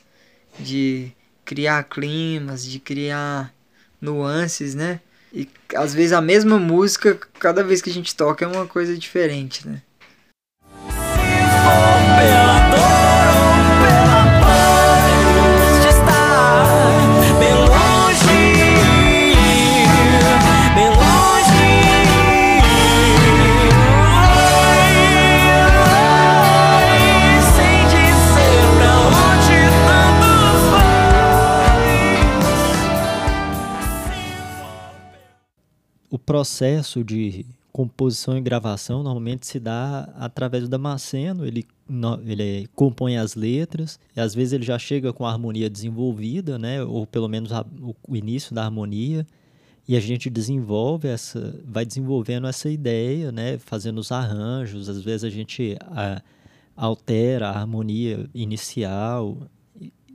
de 0.61 1.11
criar 1.45 1.83
climas, 1.83 2.65
de 2.65 2.79
criar 2.79 3.53
nuances, 4.01 4.77
né? 4.77 5.01
E 5.33 5.49
às 5.75 5.93
vezes 5.93 6.13
a 6.13 6.21
mesma 6.21 6.57
música, 6.57 7.19
cada 7.41 7.65
vez 7.65 7.83
que 7.83 7.91
a 7.91 7.93
gente 7.93 8.15
toca 8.15 8.45
é 8.45 8.49
uma 8.49 8.67
coisa 8.67 8.97
diferente, 8.97 9.67
né? 9.67 9.83
Processo 36.59 37.05
de 37.05 37.47
composição 37.71 38.37
e 38.37 38.41
gravação 38.41 39.05
normalmente 39.05 39.47
se 39.47 39.61
dá 39.61 40.13
através 40.17 40.65
do 40.65 40.69
Damasceno, 40.69 41.47
ele, 41.47 41.65
ele 42.27 42.69
compõe 42.75 43.17
as 43.17 43.37
letras, 43.37 44.01
e 44.17 44.21
às 44.21 44.35
vezes 44.35 44.53
ele 44.55 44.65
já 44.65 44.77
chega 44.77 45.13
com 45.13 45.25
a 45.25 45.31
harmonia 45.31 45.71
desenvolvida, 45.71 46.59
né, 46.59 46.83
ou 46.83 47.07
pelo 47.07 47.29
menos 47.29 47.53
a- 47.53 47.65
o, 48.09 48.17
início 48.17 48.53
da 48.53 48.65
harmonia, 48.65 49.25
e 49.87 49.97
a 49.97 50.01
gente 50.01 50.29
desenvolve 50.29 51.07
essa, 51.07 51.55
vai 51.65 51.87
desenvolvendo 51.87 52.49
essa 52.49 52.69
ideia, 52.69 53.31
né, 53.31 53.57
fazendo 53.59 53.99
os 53.99 54.11
arranjos, 54.11 54.89
às 54.89 55.01
vezes 55.01 55.23
a 55.23 55.31
gente 55.31 55.77
a- 55.83 56.21
altera 56.77 57.51
a 57.51 57.61
harmonia 57.61 58.29
inicial, 58.35 59.39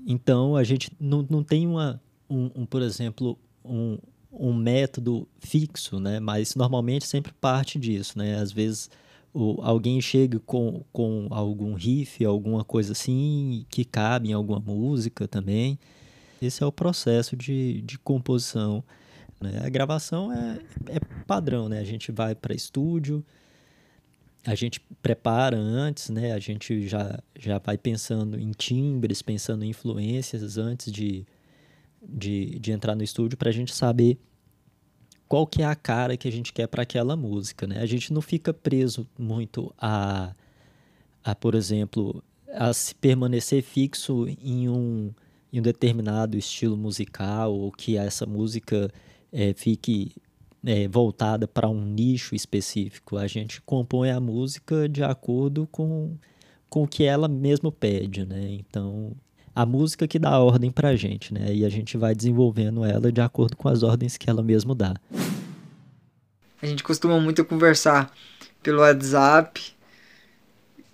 então 0.06 0.58
a 0.58 0.64
gente 0.66 0.92
não, 1.00 1.26
não 1.30 1.42
tem 1.42 1.66
uma, 1.66 2.02
um, 2.30 2.50
um, 2.54 2.66
por 2.66 2.82
exemplo, 2.82 3.40
um, 3.64 3.98
um 4.34 4.54
método 4.54 5.28
fixo, 5.40 6.00
né? 6.00 6.20
Mas 6.20 6.56
normalmente 6.56 7.06
sempre 7.06 7.32
parte 7.34 7.78
disso, 7.80 8.18
né? 8.18 8.36
Às 8.36 8.52
vezes 8.52 8.90
o, 9.34 9.62
alguém 9.62 10.00
chega 10.02 10.40
com, 10.40 10.84
com 10.92 11.28
algum 11.30 11.74
riff, 11.74 12.24
alguma 12.26 12.64
coisa 12.64 12.94
assim, 12.94 13.66
que 13.70 13.86
cabe 13.86 14.30
em 14.30 14.34
alguma 14.34 14.60
música 14.60 15.28
também. 15.28 15.80
Esse 16.42 16.64
é 16.64 16.66
o 16.66 16.72
processo 16.72 17.36
de, 17.36 17.82
de 17.82 17.98
composição. 17.98 18.84
Né? 19.40 19.62
A 19.64 19.70
gravação 19.70 20.32
é, 20.32 20.60
é 20.88 21.00
padrão, 21.26 21.70
né? 21.70 21.80
A 21.80 21.84
gente 21.84 22.12
vai 22.12 22.36
para 22.36 22.54
estúdio, 22.54 23.24
a 24.46 24.56
gente 24.56 24.80
prepara 25.02 25.58
antes, 25.58 26.10
né? 26.10 26.34
A 26.34 26.40
gente 26.40 26.88
já, 26.88 27.20
já 27.38 27.60
vai 27.60 27.78
pensando 27.78 28.40
em 28.40 28.52
timbres, 28.52 29.22
pensando 29.22 29.64
em 29.64 29.70
influências 29.70 30.58
antes 30.58 30.92
de, 30.92 31.26
de, 32.08 32.60
de 32.60 32.72
entrar 32.72 32.96
no 32.96 33.04
estúdio 33.04 33.38
para 33.38 33.50
a 33.50 33.54
gente 33.54 33.74
saber 33.74 34.18
qual 35.28 35.48
que 35.48 35.62
é 35.62 35.66
a 35.66 35.76
cara 35.76 36.16
que 36.16 36.28
a 36.28 36.32
gente 36.32 36.54
quer 36.54 36.68
para 36.68 36.84
aquela 36.84 37.16
música, 37.16 37.66
né? 37.66 37.80
A 37.80 37.86
gente 37.86 38.14
não 38.14 38.22
fica 38.22 38.54
preso 38.54 39.08
muito 39.18 39.74
a, 39.80 40.36
a, 41.24 41.34
por 41.34 41.56
exemplo, 41.56 42.24
a 42.54 42.72
se 42.72 42.94
permanecer 42.94 43.64
fixo 43.64 44.28
em 44.28 44.70
um, 44.70 45.12
em 45.52 45.60
um 45.60 45.64
determinado 45.64 46.38
estilo 46.38 46.78
musical 46.78 47.54
ou 47.54 47.72
que 47.72 47.98
essa 47.98 48.26
música 48.26 48.92
eh, 49.32 49.54
fique 49.56 50.12
eh, 50.64 50.88
voltada 50.88 51.48
para 51.48 51.68
um 51.68 51.84
nicho 51.84 52.36
específico. 52.36 53.18
A 53.18 53.26
gente 53.26 53.62
compõe 53.62 54.12
a 54.12 54.20
música 54.20 54.88
de 54.88 55.04
acordo 55.04 55.68
com, 55.72 56.16
com 56.70 56.84
o 56.84 56.88
que 56.88 57.04
ela 57.06 57.28
mesmo 57.28 57.72
pede, 57.72 58.26
né? 58.26 58.52
Então, 58.52 59.14
a 59.56 59.66
música 59.66 60.08
que 60.08 60.18
dá 60.18 60.30
a 60.30 60.40
ordem 60.40 60.72
pra 60.72 60.96
gente, 60.96 61.34
né? 61.34 61.54
E 61.54 61.66
a 61.66 61.70
gente 61.70 61.98
vai 61.98 62.16
desenvolvendo 62.16 62.84
ela 62.84 63.12
de 63.12 63.22
acordo 63.22 63.56
com 63.56 63.70
as 63.70 63.84
ordens 63.84 64.18
que 64.18 64.30
ela 64.30 64.42
mesmo 64.42 64.74
dá. 64.74 64.96
A 66.62 66.66
gente 66.66 66.84
costuma 66.84 67.20
muito 67.20 67.44
conversar 67.46 68.12
pelo 68.62 68.80
WhatsApp. 68.80 69.62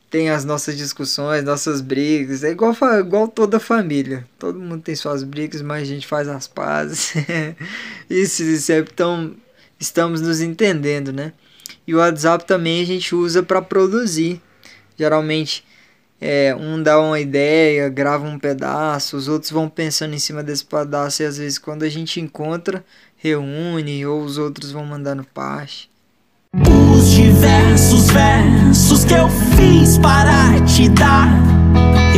Tem 0.09 0.29
as 0.29 0.43
nossas 0.43 0.75
discussões, 0.75 1.43
nossas 1.43 1.81
brigas. 1.81 2.43
É 2.43 2.49
igual, 2.49 2.75
igual 2.99 3.27
toda 3.27 3.59
família. 3.59 4.25
Todo 4.39 4.59
mundo 4.59 4.81
tem 4.81 4.95
suas 4.95 5.23
brigas, 5.23 5.61
mas 5.61 5.83
a 5.83 5.85
gente 5.85 6.07
faz 6.07 6.27
as 6.27 6.47
pazes. 6.47 7.13
E 8.09 8.25
sempre 8.25 8.91
tão, 8.95 9.35
estamos 9.79 10.19
nos 10.19 10.41
entendendo, 10.41 11.13
né? 11.13 11.31
E 11.85 11.93
o 11.93 11.99
WhatsApp 11.99 12.43
também 12.43 12.81
a 12.81 12.85
gente 12.85 13.13
usa 13.13 13.43
para 13.43 13.61
produzir. 13.61 14.41
Geralmente 14.97 15.63
é, 16.21 16.55
um 16.55 16.81
dá 16.81 16.99
uma 16.99 17.19
ideia, 17.19 17.87
grava 17.87 18.27
um 18.27 18.37
pedaço, 18.37 19.15
os 19.15 19.27
outros 19.27 19.51
vão 19.51 19.69
pensando 19.69 20.13
em 20.13 20.19
cima 20.19 20.43
desse 20.43 20.65
pedaço 20.65 21.23
e 21.23 21.25
às 21.25 21.37
vezes 21.37 21.57
quando 21.57 21.83
a 21.83 21.89
gente 21.89 22.19
encontra, 22.19 22.83
reúne 23.15 24.05
ou 24.05 24.21
os 24.21 24.37
outros 24.37 24.71
vão 24.71 24.85
mandando 24.85 25.23
parte. 25.33 25.89
Os 26.91 27.11
diversos 27.11 28.09
versos 28.09 29.05
que 29.05 29.13
eu 29.13 29.29
fiz 29.55 29.97
para 29.99 30.59
te 30.65 30.89
dar, 30.89 31.29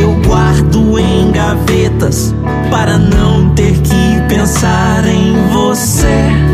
eu 0.00 0.14
guardo 0.26 0.98
em 0.98 1.30
gavetas 1.30 2.32
para 2.70 2.98
não 2.98 3.54
ter 3.54 3.74
que 3.82 4.34
pensar 4.34 5.04
em 5.06 5.34
você. 5.52 6.51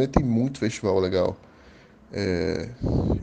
Goiânia 0.00 0.08
tem 0.12 0.22
muito 0.24 0.58
festival 0.58 0.98
legal. 1.00 1.40
É, 2.12 2.70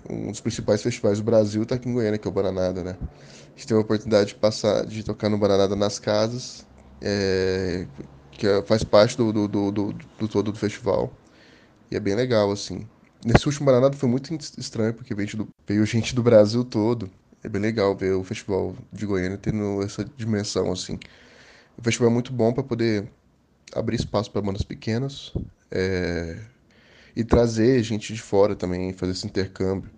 um 0.09 0.31
dos 0.31 0.41
principais 0.41 0.81
festivais 0.83 1.19
do 1.19 1.23
Brasil 1.25 1.63
está 1.63 1.75
aqui 1.75 1.89
em 1.89 1.93
Goiânia, 1.93 2.17
que 2.19 2.27
é 2.27 2.31
o 2.31 2.33
Bananada, 2.33 2.83
né? 2.83 2.97
A 3.01 3.49
gente 3.59 3.67
teve 3.67 3.79
a 3.79 3.83
oportunidade 3.83 4.29
de 4.29 4.35
passar, 4.35 4.85
de 4.85 5.03
tocar 5.03 5.29
no 5.29 5.37
Bananada 5.37 5.75
nas 5.75 5.99
casas, 5.99 6.65
é, 7.01 7.87
que 8.31 8.47
é- 8.47 8.63
faz 8.63 8.83
parte 8.83 9.17
do, 9.17 9.33
do, 9.33 9.47
do, 9.47 9.71
do, 9.71 9.93
do 9.93 10.27
todo 10.27 10.51
do 10.51 10.59
festival. 10.59 11.17
E 11.91 11.95
é 11.95 11.99
bem 11.99 12.15
legal, 12.15 12.51
assim. 12.51 12.87
Nesse 13.25 13.47
último 13.47 13.65
Bananada 13.65 13.97
foi 13.97 14.09
muito 14.09 14.33
estranho, 14.59 14.93
porque 14.93 15.13
veio, 15.15 15.37
do- 15.37 15.49
veio 15.67 15.85
gente 15.85 16.15
do 16.15 16.23
Brasil 16.23 16.63
todo. 16.63 17.09
É 17.43 17.49
bem 17.49 17.61
legal 17.61 17.95
ver 17.95 18.13
o 18.13 18.23
festival 18.23 18.75
de 18.91 19.05
Goiânia 19.05 19.37
tendo 19.37 19.81
essa 19.83 20.03
dimensão, 20.05 20.71
assim. 20.71 20.99
O 21.77 21.83
festival 21.83 22.09
é 22.09 22.13
muito 22.13 22.33
bom 22.33 22.53
para 22.53 22.63
poder 22.63 23.09
abrir 23.73 23.97
espaço 23.97 24.31
para 24.31 24.41
bandas 24.41 24.63
pequenas, 24.63 25.33
é, 25.71 26.39
e 27.17 27.23
trazer 27.23 27.81
gente 27.81 28.13
de 28.13 28.21
fora 28.21 28.55
também, 28.55 28.93
fazer 28.93 29.13
esse 29.13 29.25
intercâmbio. 29.25 29.89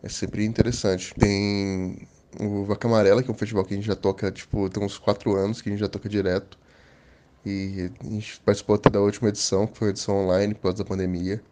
É 0.00 0.08
sempre 0.08 0.44
interessante. 0.44 1.12
Tem 1.14 2.06
o 2.40 2.64
Vaca 2.64 2.86
Amarela, 2.86 3.24
que 3.24 3.28
é 3.30 3.34
um 3.34 3.36
festival 3.36 3.64
que 3.64 3.74
a 3.74 3.76
gente 3.76 3.86
já 3.86 3.96
toca, 3.96 4.30
tipo, 4.30 4.70
tem 4.70 4.80
uns 4.80 4.96
quatro 4.96 5.34
anos 5.34 5.60
que 5.60 5.68
a 5.68 5.72
gente 5.72 5.80
já 5.80 5.88
toca 5.88 6.08
direto. 6.08 6.56
E 7.44 7.90
a 8.00 8.04
gente 8.08 8.40
participou 8.40 8.76
até 8.76 8.88
da 8.88 9.00
última 9.00 9.30
edição, 9.30 9.66
que 9.66 9.76
foi 9.76 9.88
a 9.88 9.90
edição 9.90 10.16
online, 10.16 10.54
pós 10.54 10.76
da 10.76 10.84
pandemia. 10.84 11.42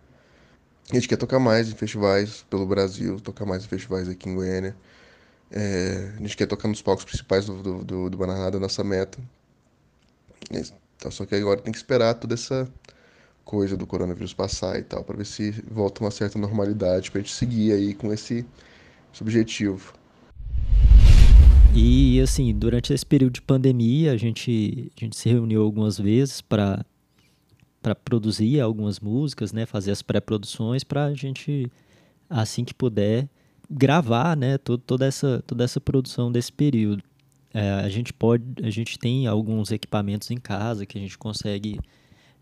A 0.92 0.94
gente 0.94 1.08
quer 1.08 1.16
tocar 1.16 1.40
mais 1.40 1.68
em 1.68 1.74
festivais 1.74 2.44
pelo 2.48 2.64
Brasil, 2.64 3.18
tocar 3.20 3.44
mais 3.44 3.64
em 3.64 3.68
festivais 3.68 4.08
aqui 4.08 4.28
em 4.28 4.36
Goiânia. 4.36 4.76
É, 5.50 6.12
a 6.16 6.20
gente 6.20 6.36
quer 6.36 6.46
tocar 6.46 6.68
nos 6.68 6.80
palcos 6.80 7.04
principais 7.04 7.46
do, 7.46 7.60
do, 7.60 7.84
do, 7.84 8.10
do 8.10 8.16
Bananada, 8.16 8.60
nossa 8.60 8.84
meta. 8.84 9.18
Então, 10.96 11.10
só 11.10 11.26
que 11.26 11.34
agora 11.34 11.60
tem 11.60 11.72
que 11.72 11.78
esperar 11.78 12.14
toda 12.14 12.34
essa 12.34 12.68
coisa 13.44 13.76
do 13.76 13.86
coronavírus 13.86 14.32
passar 14.32 14.78
e 14.78 14.82
tal, 14.82 15.04
para 15.04 15.16
ver 15.16 15.26
se 15.26 15.50
volta 15.70 16.02
uma 16.02 16.10
certa 16.10 16.38
normalidade 16.38 17.10
para 17.10 17.20
a 17.20 17.22
gente 17.22 17.34
seguir 17.34 17.72
aí 17.72 17.94
com 17.94 18.12
esse, 18.12 18.46
objetivo. 19.20 19.94
E 21.74 22.20
assim, 22.20 22.54
durante 22.54 22.92
esse 22.92 23.04
período 23.04 23.34
de 23.34 23.42
pandemia, 23.42 24.12
a 24.12 24.16
gente, 24.16 24.90
a 24.96 25.00
gente 25.00 25.16
se 25.16 25.28
reuniu 25.28 25.62
algumas 25.62 25.98
vezes 25.98 26.40
para 26.40 26.84
para 27.82 27.96
produzir 27.96 28.60
algumas 28.60 29.00
músicas, 29.00 29.52
né, 29.52 29.66
fazer 29.66 29.90
as 29.90 30.02
pré-produções 30.02 30.84
para 30.84 31.06
a 31.06 31.14
gente 31.14 31.68
assim 32.30 32.64
que 32.64 32.72
puder 32.72 33.28
gravar, 33.68 34.36
né, 34.36 34.56
todo, 34.56 34.80
toda 34.80 35.04
essa 35.04 35.42
toda 35.44 35.64
essa 35.64 35.80
produção 35.80 36.30
desse 36.30 36.52
período. 36.52 37.02
É, 37.52 37.70
a 37.72 37.88
gente 37.88 38.12
pode, 38.12 38.44
a 38.62 38.70
gente 38.70 38.98
tem 38.98 39.26
alguns 39.26 39.72
equipamentos 39.72 40.30
em 40.30 40.38
casa 40.38 40.86
que 40.86 40.96
a 40.96 41.00
gente 41.00 41.18
consegue 41.18 41.80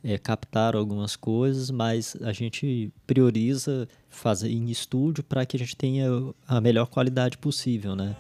é, 0.02 0.19
captar 0.19 0.75
algumas 0.75 1.16
coisas, 1.16 1.71
mas 1.71 2.16
a 2.23 2.33
gente 2.33 2.92
prioriza 3.07 3.88
fazer 4.09 4.50
em 4.50 4.71
estúdio 4.71 5.23
para 5.23 5.45
que 5.45 5.57
a 5.57 5.61
gente 5.61 5.76
tenha 5.76 6.09
a 6.47 6.61
melhor 6.61 6.87
qualidade 6.87 7.38
possível, 7.38 7.95
né? 7.95 8.16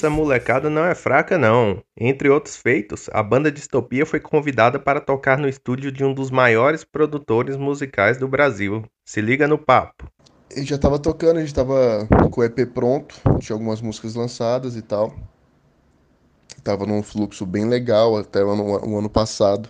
Essa 0.00 0.08
molecada 0.08 0.70
não 0.70 0.82
é 0.82 0.94
fraca, 0.94 1.36
não. 1.36 1.84
Entre 1.94 2.26
outros 2.30 2.56
feitos, 2.56 3.10
a 3.12 3.22
banda 3.22 3.52
Distopia 3.52 4.06
foi 4.06 4.18
convidada 4.18 4.78
para 4.78 4.98
tocar 4.98 5.36
no 5.36 5.46
estúdio 5.46 5.92
de 5.92 6.02
um 6.02 6.14
dos 6.14 6.30
maiores 6.30 6.82
produtores 6.82 7.54
musicais 7.54 8.16
do 8.16 8.26
Brasil. 8.26 8.82
Se 9.04 9.20
liga 9.20 9.46
no 9.46 9.58
papo. 9.58 10.10
Ele 10.50 10.64
já 10.64 10.76
estava 10.76 10.98
tocando, 10.98 11.36
a 11.36 11.40
gente 11.40 11.50
estava 11.50 12.08
com 12.30 12.40
o 12.40 12.44
EP 12.44 12.66
pronto, 12.72 13.14
tinha 13.40 13.54
algumas 13.54 13.82
músicas 13.82 14.14
lançadas 14.14 14.74
e 14.74 14.80
tal. 14.80 15.14
Tava 16.64 16.86
num 16.86 17.02
fluxo 17.02 17.44
bem 17.44 17.66
legal 17.68 18.16
até 18.16 18.42
o 18.42 18.48
ano, 18.48 18.64
o 18.88 18.98
ano 18.98 19.10
passado. 19.10 19.68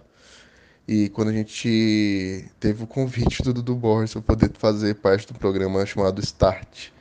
E 0.87 1.09
quando 1.09 1.31
a 1.31 1.33
gente 1.33 2.49
teve 2.61 2.85
o 2.85 2.87
convite 2.87 3.43
do 3.43 3.53
Dudu 3.53 3.75
Borges 3.75 4.13
para 4.13 4.23
poder 4.23 4.53
fazer 4.57 4.95
parte 4.95 5.27
do 5.27 5.35
programa 5.35 5.85
chamado 5.85 6.21
Start 6.21 6.93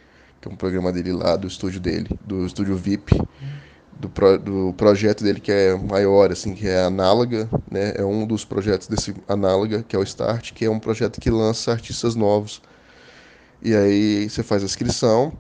é 0.48 0.52
um 0.52 0.56
programa 0.56 0.92
dele 0.92 1.12
lá, 1.12 1.36
do 1.36 1.48
estúdio 1.48 1.80
dele, 1.80 2.10
do 2.26 2.46
estúdio 2.46 2.76
VIP, 2.76 3.20
do, 4.00 4.10
pro, 4.10 4.38
do 4.38 4.74
projeto 4.74 5.24
dele 5.24 5.40
que 5.40 5.52
é 5.52 5.76
maior, 5.76 6.32
assim, 6.32 6.56
que 6.56 6.68
é 6.68 6.84
Análoga, 6.84 7.50
né? 7.70 7.94
É 7.96 8.06
um 8.06 8.26
dos 8.26 8.46
projetos 8.46 8.88
desse 8.88 9.14
Análoga, 9.28 9.84
que 9.84 9.96
é 9.96 10.00
o 10.00 10.04
Start, 10.04 10.54
que 10.54 10.66
é 10.66 10.70
um 10.70 10.80
projeto 10.80 11.20
que 11.20 11.30
lança 11.30 11.72
artistas 11.72 12.16
novos. 12.16 12.62
E 13.62 13.76
aí 13.76 14.30
você 14.30 14.42
faz 14.42 14.64
a 14.64 14.66
inscrição, 14.66 15.34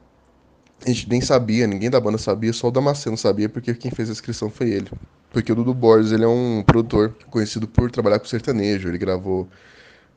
a 0.86 0.89
gente 0.89 1.10
nem 1.10 1.22
sabia, 1.22 1.65
ninguém 1.65 1.89
da 1.89 2.00
banda 2.00 2.18
sabia, 2.18 2.51
só 2.51 2.68
o 2.68 2.72
Damasceno 2.72 3.18
sabia, 3.18 3.48
porque 3.48 3.74
quem 3.74 3.91
fez 3.91 4.10
a 4.10 4.12
inscrição 4.12 4.50
foi 4.50 4.70
ele. 4.70 4.91
Porque 5.32 5.51
o 5.51 5.56
Dudu 5.56 5.74
Borges, 5.74 6.12
ele 6.12 6.25
é 6.25 6.27
um 6.27 6.63
produtor 6.65 7.15
conhecido 7.29 7.68
por 7.68 7.89
trabalhar 7.91 8.20
com 8.20 8.25
sertanejo, 8.25 8.89
ele 8.89 8.98
gravou 8.98 9.48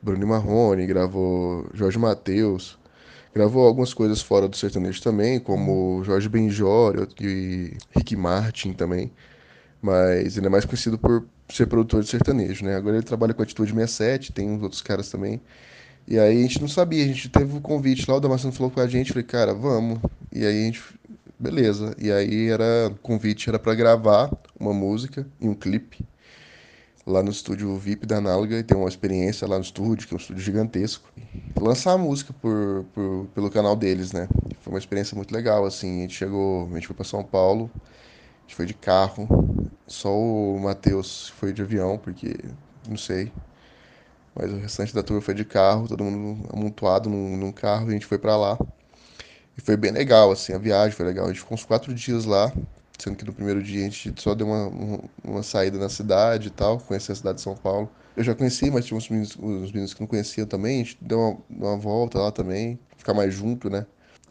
Bruno 0.01 0.27
Marrone, 0.27 0.85
gravou 0.85 1.65
Jorge 1.73 1.97
Mateus, 1.97 2.77
Gravou 3.33 3.65
algumas 3.65 3.93
coisas 3.93 4.21
fora 4.21 4.47
do 4.47 4.55
sertanejo 4.55 5.01
também, 5.01 5.39
como 5.39 6.03
Jorge 6.03 6.29
Benjor 6.29 7.07
e 7.19 7.75
Rick 7.95 8.15
Martin 8.15 8.73
também. 8.73 9.11
Mas 9.81 10.37
ele 10.37 10.45
é 10.45 10.49
mais 10.49 10.65
conhecido 10.65 10.97
por 10.99 11.25
ser 11.49 11.65
produtor 11.65 12.03
de 12.03 12.09
sertanejo, 12.09 12.63
né? 12.63 12.75
Agora 12.75 12.95
ele 12.95 13.05
trabalha 13.05 13.33
com 13.33 13.41
a 13.41 13.45
Atitude 13.45 13.73
67, 13.73 14.31
tem 14.31 14.49
uns 14.49 14.61
outros 14.61 14.81
caras 14.81 15.09
também. 15.09 15.41
E 16.07 16.19
aí 16.19 16.39
a 16.39 16.41
gente 16.41 16.61
não 16.61 16.67
sabia, 16.67 17.03
a 17.03 17.07
gente 17.07 17.29
teve 17.29 17.53
o 17.53 17.57
um 17.57 17.61
convite 17.61 18.09
lá, 18.09 18.17
o 18.17 18.19
Damasceno 18.19 18.53
falou 18.53 18.71
com 18.71 18.79
a 18.79 18.87
gente, 18.87 19.11
falei, 19.11 19.23
cara, 19.23 19.53
vamos. 19.53 19.99
E 20.31 20.45
aí 20.45 20.61
a 20.61 20.65
gente, 20.65 20.83
beleza. 21.39 21.95
E 21.97 22.11
aí 22.11 22.49
era, 22.49 22.89
o 22.89 22.95
convite 22.95 23.49
era 23.49 23.57
para 23.57 23.73
gravar 23.73 24.31
uma 24.59 24.73
música 24.73 25.25
e 25.41 25.47
um 25.47 25.55
clipe 25.55 26.05
lá 27.05 27.21
no 27.21 27.31
estúdio 27.31 27.75
VIP 27.77 28.05
da 28.05 28.17
Análoga 28.17 28.57
e 28.57 28.63
ter 28.63 28.75
uma 28.75 28.87
experiência 28.87 29.47
lá 29.47 29.57
no 29.57 29.63
estúdio, 29.63 30.07
que 30.07 30.13
é 30.13 30.17
um 30.17 30.19
estúdio 30.19 30.41
gigantesco. 30.41 31.09
Lançar 31.59 31.93
a 31.93 31.97
música 31.97 32.33
por, 32.33 32.85
por, 32.93 33.27
pelo 33.33 33.49
canal 33.49 33.75
deles, 33.75 34.13
né? 34.13 34.27
Foi 34.61 34.71
uma 34.73 34.79
experiência 34.79 35.15
muito 35.15 35.33
legal, 35.33 35.65
assim. 35.65 35.99
A 35.99 36.01
gente 36.03 36.15
chegou, 36.15 36.67
a 36.71 36.75
gente 36.75 36.87
foi 36.87 36.95
para 36.95 37.05
São 37.05 37.23
Paulo, 37.23 37.69
a 37.75 38.41
gente 38.41 38.55
foi 38.55 38.65
de 38.65 38.73
carro, 38.73 39.27
só 39.85 40.09
o 40.15 40.59
Matheus 40.59 41.29
foi 41.29 41.51
de 41.51 41.61
avião, 41.61 41.97
porque 41.97 42.35
não 42.87 42.97
sei. 42.97 43.31
Mas 44.35 44.51
o 44.51 44.57
restante 44.57 44.95
da 44.95 45.03
turma 45.03 45.21
foi 45.21 45.33
de 45.33 45.45
carro, 45.45 45.87
todo 45.87 46.03
mundo 46.03 46.47
amontoado 46.51 47.09
num, 47.09 47.37
num 47.37 47.51
carro, 47.51 47.87
e 47.87 47.89
a 47.89 47.93
gente 47.93 48.05
foi 48.05 48.17
para 48.17 48.35
lá. 48.35 48.57
E 49.57 49.61
foi 49.61 49.77
bem 49.77 49.91
legal, 49.91 50.31
assim, 50.31 50.53
a 50.53 50.57
viagem 50.57 50.95
foi 50.95 51.05
legal. 51.05 51.25
A 51.25 51.27
gente 51.27 51.39
ficou 51.39 51.55
uns 51.55 51.65
quatro 51.65 51.93
dias 51.93 52.25
lá, 52.25 52.51
sendo 52.97 53.15
que 53.15 53.25
no 53.25 53.33
primeiro 53.33 53.61
dia 53.61 53.81
a 53.81 53.89
gente 53.89 54.13
só 54.21 54.33
deu 54.35 54.47
uma, 54.47 55.01
uma 55.23 55.43
saída 55.43 55.77
na 55.77 55.89
cidade 55.89 56.47
e 56.47 56.51
tal, 56.51 56.79
conhecer 56.79 57.11
a 57.11 57.15
cidade 57.15 57.37
de 57.37 57.41
São 57.41 57.55
Paulo. 57.55 57.89
Eu 58.15 58.23
já 58.23 58.35
conheci, 58.35 58.69
mas 58.69 58.85
tinha 58.85 58.97
uns 58.97 59.09
meninos, 59.09 59.35
uns 59.37 59.71
meninos 59.71 59.93
que 59.93 60.01
não 60.01 60.07
conheciam 60.07 60.45
também, 60.45 60.81
a 60.81 60.83
gente 60.83 60.97
deu 61.01 61.19
uma, 61.19 61.37
uma 61.49 61.77
volta 61.77 62.19
lá 62.19 62.31
também, 62.31 62.79
ficar 62.95 63.13
mais 63.13 63.33
junto, 63.33 63.69
né? 63.69 63.85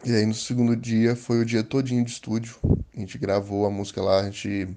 E 0.05 0.13
aí 0.13 0.25
no 0.25 0.33
segundo 0.33 0.75
dia 0.75 1.15
foi 1.15 1.41
o 1.41 1.45
dia 1.45 1.63
todinho 1.63 2.03
de 2.03 2.11
estúdio, 2.11 2.57
a 2.95 2.99
gente 2.99 3.17
gravou 3.17 3.65
a 3.65 3.69
música 3.69 4.01
lá, 4.01 4.21
a 4.21 4.23
gente 4.25 4.67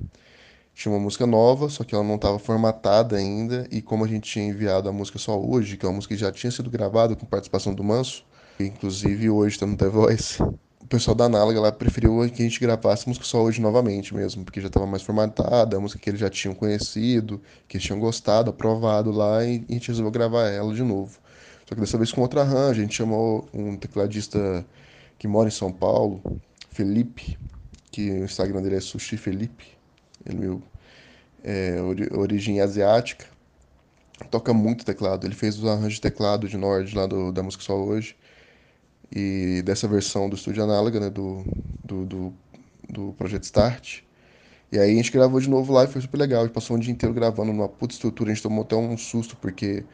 tinha 0.75 0.93
uma 0.93 1.01
música 1.01 1.27
nova, 1.27 1.69
só 1.69 1.83
que 1.83 1.95
ela 1.95 2.05
não 2.05 2.17
estava 2.17 2.39
formatada 2.39 3.17
ainda, 3.17 3.67
e 3.71 3.81
como 3.81 4.05
a 4.05 4.09
gente 4.09 4.31
tinha 4.31 4.45
enviado 4.45 4.89
a 4.89 4.93
música 4.93 5.19
só 5.19 5.41
hoje, 5.41 5.77
que 5.77 5.87
é 5.87 5.89
uma 5.89 5.97
música 5.97 6.15
que 6.15 6.21
já 6.21 6.31
tinha 6.31 6.51
sido 6.51 6.71
gravada 6.71 7.17
com 7.17 7.25
participação 7.25 7.75
do 7.75 7.83
Manso, 7.83 8.25
inclusive 8.61 9.31
hoje 9.31 9.57
está 9.57 9.67
no 9.67 9.77
The 9.77 9.89
Voice, 9.89 10.39
o 10.87 10.89
pessoal 10.89 11.17
da 11.17 11.25
Análoga 11.25 11.61
lá 11.61 11.73
preferiu 11.73 12.31
que 12.33 12.43
a 12.43 12.45
gente 12.45 12.61
gravasse 12.61 13.03
a 13.05 13.09
música 13.09 13.27
só 13.27 13.43
hoje 13.43 13.61
novamente 13.61 14.15
mesmo, 14.15 14.45
porque 14.45 14.61
já 14.61 14.69
estava 14.69 14.87
mais 14.87 15.03
formatada, 15.03 15.77
a 15.77 15.81
música 15.81 16.01
que 16.01 16.09
eles 16.09 16.21
já 16.21 16.31
tinham 16.31 16.55
conhecido, 16.55 17.43
que 17.67 17.77
eles 17.77 17.85
tinham 17.85 17.99
gostado, 17.99 18.51
aprovado 18.51 19.11
lá, 19.11 19.45
e 19.45 19.65
a 19.69 19.73
gente 19.73 19.89
resolveu 19.89 20.13
gravar 20.13 20.49
ela 20.49 20.73
de 20.73 20.85
novo. 20.85 21.19
Só 21.69 21.75
que 21.75 21.81
dessa 21.81 21.99
vez 21.99 22.13
com 22.13 22.21
outro 22.21 22.39
arranjo, 22.39 22.81
a 22.81 22.85
gente 22.85 22.95
chamou 22.95 23.49
um 23.53 23.77
tecladista 23.77 24.65
que 25.19 25.27
mora 25.27 25.49
em 25.49 25.51
São 25.51 25.73
Paulo, 25.73 26.23
Felipe, 26.71 27.37
que 27.91 28.09
o 28.13 28.25
Instagram 28.25 28.63
dele 28.63 28.77
é 28.77 28.81
Sushi 28.81 29.17
Felipe, 29.17 29.67
ele 30.25 30.63
é 31.43 31.81
origem 32.17 32.61
asiática, 32.61 33.27
toca 34.31 34.55
muito 34.55 34.85
teclado, 34.85 35.27
ele 35.27 35.35
fez 35.35 35.59
os 35.59 35.65
arranjos 35.65 35.95
de 35.95 36.03
teclado 36.03 36.49
de 36.49 36.57
Nord 36.57 36.95
lá 36.95 37.09
do, 37.09 37.33
da 37.33 37.43
música 37.43 37.65
só 37.65 37.77
hoje, 37.77 38.15
e 39.11 39.63
dessa 39.65 39.87
versão 39.89 40.29
do 40.29 40.37
estúdio 40.37 40.63
análoga, 40.63 41.01
né, 41.01 41.11
do, 41.11 41.45
do, 41.85 42.05
do, 42.05 42.35
do 42.89 43.13
Projeto 43.13 43.45
Start. 43.45 44.01
E 44.71 44.79
aí 44.79 44.93
a 44.93 44.95
gente 44.97 45.13
gravou 45.13 45.41
de 45.41 45.49
novo 45.49 45.73
lá 45.73 45.85
e 45.85 45.87
foi 45.87 46.01
super 46.01 46.19
legal. 46.19 46.43
A 46.43 46.45
gente 46.45 46.55
passou 46.55 46.77
um 46.77 46.81
dia 46.81 46.93
inteiro 46.93 47.15
gravando 47.15 47.53
numa 47.53 47.69
puta 47.69 47.95
estrutura, 47.95 48.31
a 48.31 48.35
gente 48.35 48.43
tomou 48.43 48.63
até 48.63 48.75
um 48.75 48.97
susto, 48.97 49.37
porque 49.37 49.85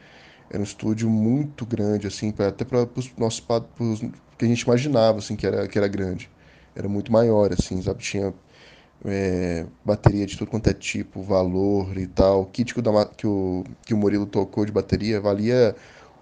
era 0.49 0.59
um 0.59 0.63
estúdio 0.63 1.09
muito 1.09 1.65
grande, 1.65 2.07
assim, 2.07 2.31
pra, 2.31 2.47
até 2.47 2.65
para 2.65 2.87
os 2.95 3.11
nossos 3.17 3.39
pros, 3.39 3.99
que 4.37 4.45
a 4.45 4.47
gente 4.47 4.61
imaginava, 4.61 5.19
assim, 5.19 5.35
que 5.35 5.45
era, 5.45 5.67
que 5.67 5.77
era 5.77 5.87
grande. 5.87 6.29
Era 6.75 6.89
muito 6.89 7.11
maior, 7.11 7.53
assim, 7.53 7.81
sabe? 7.81 8.01
Tinha 8.03 8.33
é, 9.05 9.65
bateria 9.85 10.25
de 10.25 10.37
tudo 10.37 10.49
quanto 10.49 10.69
é 10.69 10.73
tipo, 10.73 11.21
valor 11.23 11.97
e 11.97 12.07
tal. 12.07 12.41
O 12.43 12.45
kit 12.45 12.73
que 12.73 12.79
o, 12.79 13.05
que 13.15 13.27
o, 13.27 13.63
que 13.85 13.93
o 13.93 13.97
Murilo 13.97 14.25
tocou 14.25 14.65
de 14.65 14.71
bateria 14.71 15.19
valia 15.21 15.75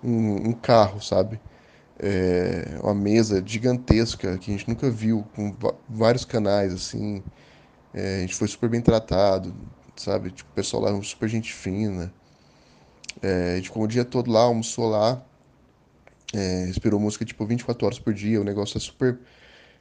um, 0.03 0.49
um 0.49 0.53
carro, 0.53 1.01
sabe? 1.01 1.39
É, 2.01 2.79
uma 2.81 2.95
mesa 2.95 3.43
gigantesca 3.45 4.35
que 4.39 4.49
a 4.49 4.53
gente 4.57 4.67
nunca 4.67 4.89
viu, 4.89 5.23
com 5.35 5.55
vários 5.87 6.25
canais, 6.25 6.73
assim. 6.73 7.21
É, 7.93 8.17
a 8.17 8.21
gente 8.21 8.35
foi 8.35 8.47
super 8.47 8.69
bem 8.69 8.81
tratado, 8.81 9.53
sabe? 9.95 10.31
Tipo, 10.31 10.49
o 10.49 10.53
pessoal 10.55 10.83
lá 10.83 10.97
é 10.97 11.01
super 11.03 11.29
gente 11.29 11.53
fina. 11.53 12.11
É, 13.21 13.53
a 13.53 13.55
gente 13.57 13.65
ficou 13.65 13.83
o 13.83 13.87
dia 13.87 14.03
todo 14.03 14.31
lá, 14.31 14.41
almoçou 14.41 14.89
lá, 14.89 15.23
é, 16.33 16.69
esperou 16.69 16.99
música 16.99 17.23
tipo 17.23 17.45
24 17.45 17.85
horas 17.85 17.99
por 17.99 18.13
dia. 18.13 18.41
O 18.41 18.43
negócio 18.43 18.77
é 18.77 18.81
super 18.81 19.19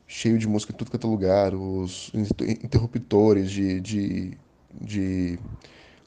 cheio 0.07 0.39
de 0.39 0.47
música 0.47 0.73
em 0.73 0.77
tudo 0.77 0.91
quanto 0.91 1.07
é 1.07 1.11
lugar. 1.11 1.55
Os 1.55 2.13
interruptores 2.15 3.51
de, 3.51 3.81
de, 3.81 4.39
de 4.79 5.39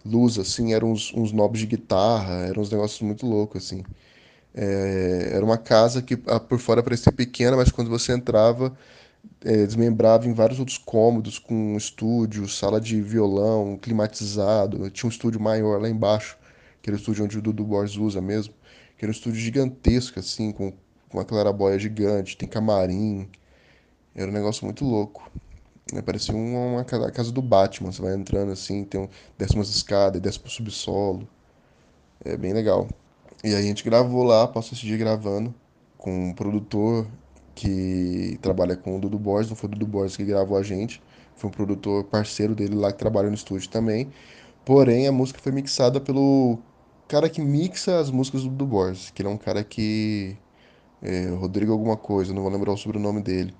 luz, 0.05 0.37
assim, 0.37 0.73
eram 0.73 0.91
uns, 0.91 1.11
uns 1.13 1.31
knobs 1.31 1.59
de 1.59 1.65
guitarra, 1.65 2.45
eram 2.45 2.61
uns 2.61 2.71
negócios 2.71 3.01
muito 3.01 3.25
loucos, 3.25 3.65
assim. 3.65 3.83
É, 4.55 5.31
era 5.33 5.43
uma 5.43 5.57
casa 5.57 6.01
que 6.01 6.21
ah, 6.27 6.39
por 6.39 6.59
fora 6.59 6.83
parecia 6.83 7.11
pequena, 7.11 7.57
mas 7.57 7.71
quando 7.71 7.89
você 7.89 8.13
entrava, 8.13 8.75
é, 9.43 9.65
desmembrava 9.65 10.27
em 10.27 10.33
vários 10.33 10.59
outros 10.59 10.77
cômodos, 10.77 11.39
com 11.39 11.75
estúdio, 11.77 12.47
sala 12.47 12.79
de 12.79 13.01
violão, 13.01 13.77
climatizado. 13.77 14.89
Tinha 14.91 15.07
um 15.07 15.11
estúdio 15.11 15.39
maior 15.39 15.81
lá 15.81 15.89
embaixo, 15.89 16.37
que 16.81 16.89
era 16.89 16.97
o 16.97 16.99
estúdio 16.99 17.25
onde 17.25 17.37
o 17.37 17.41
Dudu 17.41 17.63
Borges 17.63 17.97
usa 17.97 18.21
mesmo, 18.21 18.53
que 18.97 19.05
era 19.05 19.09
um 19.09 19.13
estúdio 19.15 19.39
gigantesco, 19.39 20.19
assim, 20.19 20.51
com, 20.51 20.71
com 21.09 21.17
uma 21.17 21.25
clarabóia 21.25 21.79
gigante, 21.79 22.37
tem 22.37 22.47
camarim. 22.47 23.29
Era 24.15 24.29
um 24.29 24.33
negócio 24.33 24.65
muito 24.65 24.85
louco. 24.85 25.31
Né? 25.91 26.01
Parecia 26.01 26.35
uma, 26.35 26.83
uma 26.83 26.85
casa 26.85 27.31
do 27.31 27.41
Batman. 27.41 27.91
Você 27.91 28.01
vai 28.01 28.13
entrando 28.15 28.51
assim, 28.51 28.83
tem 28.85 29.01
um, 29.01 29.09
desce 29.37 29.55
umas 29.55 29.69
escadas, 29.69 30.21
desce 30.21 30.39
pro 30.39 30.49
subsolo. 30.51 31.27
É 32.23 32.37
bem 32.37 32.53
legal. 32.53 32.87
E 33.43 33.49
aí 33.49 33.55
a 33.55 33.61
gente 33.61 33.83
gravou 33.83 34.23
lá, 34.23 34.47
passou 34.47 34.73
esse 34.73 34.85
dia 34.85 34.95
gravando 34.97 35.53
com 35.97 36.29
um 36.29 36.33
produtor 36.33 37.05
que 37.53 38.39
trabalha 38.41 38.75
com 38.77 38.95
o 38.95 38.99
Dudu 39.01 39.19
Borges, 39.19 39.49
não 39.49 39.57
foi 39.57 39.67
o 39.67 39.71
Dudu 39.71 39.85
Borges 39.85 40.15
que 40.15 40.23
gravou 40.23 40.57
a 40.57 40.63
gente, 40.63 41.01
foi 41.35 41.49
um 41.49 41.51
produtor 41.51 42.05
parceiro 42.05 42.55
dele 42.55 42.75
lá 42.75 42.91
que 42.91 42.97
trabalha 42.97 43.27
no 43.27 43.35
estúdio 43.35 43.69
também. 43.69 44.09
Porém, 44.65 45.07
a 45.07 45.11
música 45.11 45.39
foi 45.41 45.51
mixada 45.51 45.99
pelo 45.99 46.57
cara 47.07 47.29
que 47.29 47.41
mixa 47.41 47.99
as 47.99 48.09
músicas 48.09 48.43
do 48.43 48.49
Dudu 48.49 48.65
Borges, 48.65 49.11
que 49.11 49.21
ele 49.21 49.29
é 49.29 49.31
um 49.31 49.37
cara 49.37 49.63
que. 49.63 50.37
É, 51.01 51.27
Rodrigo 51.31 51.73
alguma 51.73 51.97
coisa, 51.97 52.33
não 52.33 52.43
vou 52.43 52.51
lembrar 52.51 52.71
o 52.73 52.77
sobrenome 52.77 53.21
dele. 53.21 53.53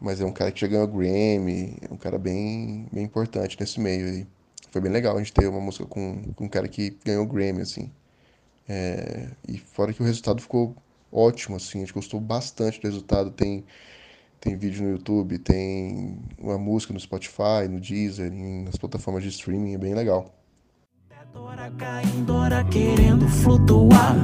Mas 0.00 0.20
é 0.20 0.24
um 0.26 0.32
cara 0.32 0.52
que 0.52 0.60
já 0.60 0.66
ganhou 0.66 0.88
Grammy, 0.88 1.76
é 1.82 1.94
um 1.94 1.96
cara 1.96 2.18
bem, 2.18 2.88
bem 2.92 3.04
importante 3.04 3.56
nesse 3.60 3.80
meio 3.80 4.06
aí. 4.06 4.26
Foi 4.72 4.80
bem 4.80 4.92
legal 4.92 5.16
a 5.16 5.18
gente 5.20 5.32
ter 5.32 5.46
uma 5.48 5.60
música 5.60 5.86
com, 5.86 6.22
com 6.34 6.46
um 6.46 6.48
cara 6.48 6.68
que 6.68 6.98
ganhou 7.04 7.26
Grammy, 7.26 7.62
assim. 7.62 7.90
É, 8.68 9.28
e 9.48 9.58
fora 9.58 9.92
que 9.92 10.02
o 10.02 10.04
resultado 10.04 10.40
ficou 10.40 10.76
ótimo, 11.10 11.56
assim, 11.56 11.78
a 11.78 11.80
gente 11.80 11.92
gostou 11.92 12.20
bastante 12.20 12.80
do 12.80 12.86
resultado. 12.86 13.30
Tem, 13.30 13.64
tem 14.40 14.56
vídeo 14.56 14.84
no 14.84 14.90
YouTube, 14.92 15.38
tem 15.38 16.18
uma 16.38 16.58
música 16.58 16.92
no 16.92 17.00
Spotify, 17.00 17.68
no 17.68 17.80
Deezer, 17.80 18.32
em, 18.32 18.64
nas 18.64 18.76
plataformas 18.76 19.22
de 19.22 19.28
streaming, 19.28 19.74
é 19.74 19.78
bem 19.78 19.94
legal. 19.94 20.32
Dora 21.32 21.70
caindo, 21.78 22.26
Dora 22.26 22.64
querendo 22.64 23.26
flutuar. 23.26 24.14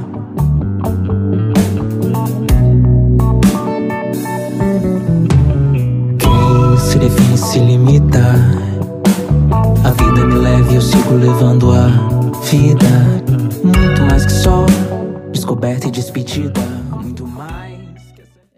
Quem 6.19 6.77
se 6.77 6.99
define 6.99 7.37
se 7.37 7.59
limita. 7.59 8.35
A 9.83 9.91
vida 9.91 10.25
me 10.25 10.35
leva 10.35 10.71
e 10.71 10.75
eu 10.75 10.81
sigo 10.81 11.15
levando 11.15 11.71
a 11.71 11.87
vida. 12.41 13.38
Mais 14.19 14.25
que 14.25 14.33
só 14.33 14.65
descoberta 15.31 15.87
e 15.87 15.91
despedida. 15.91 16.59
Muito 16.91 17.25
mais. 17.25 17.79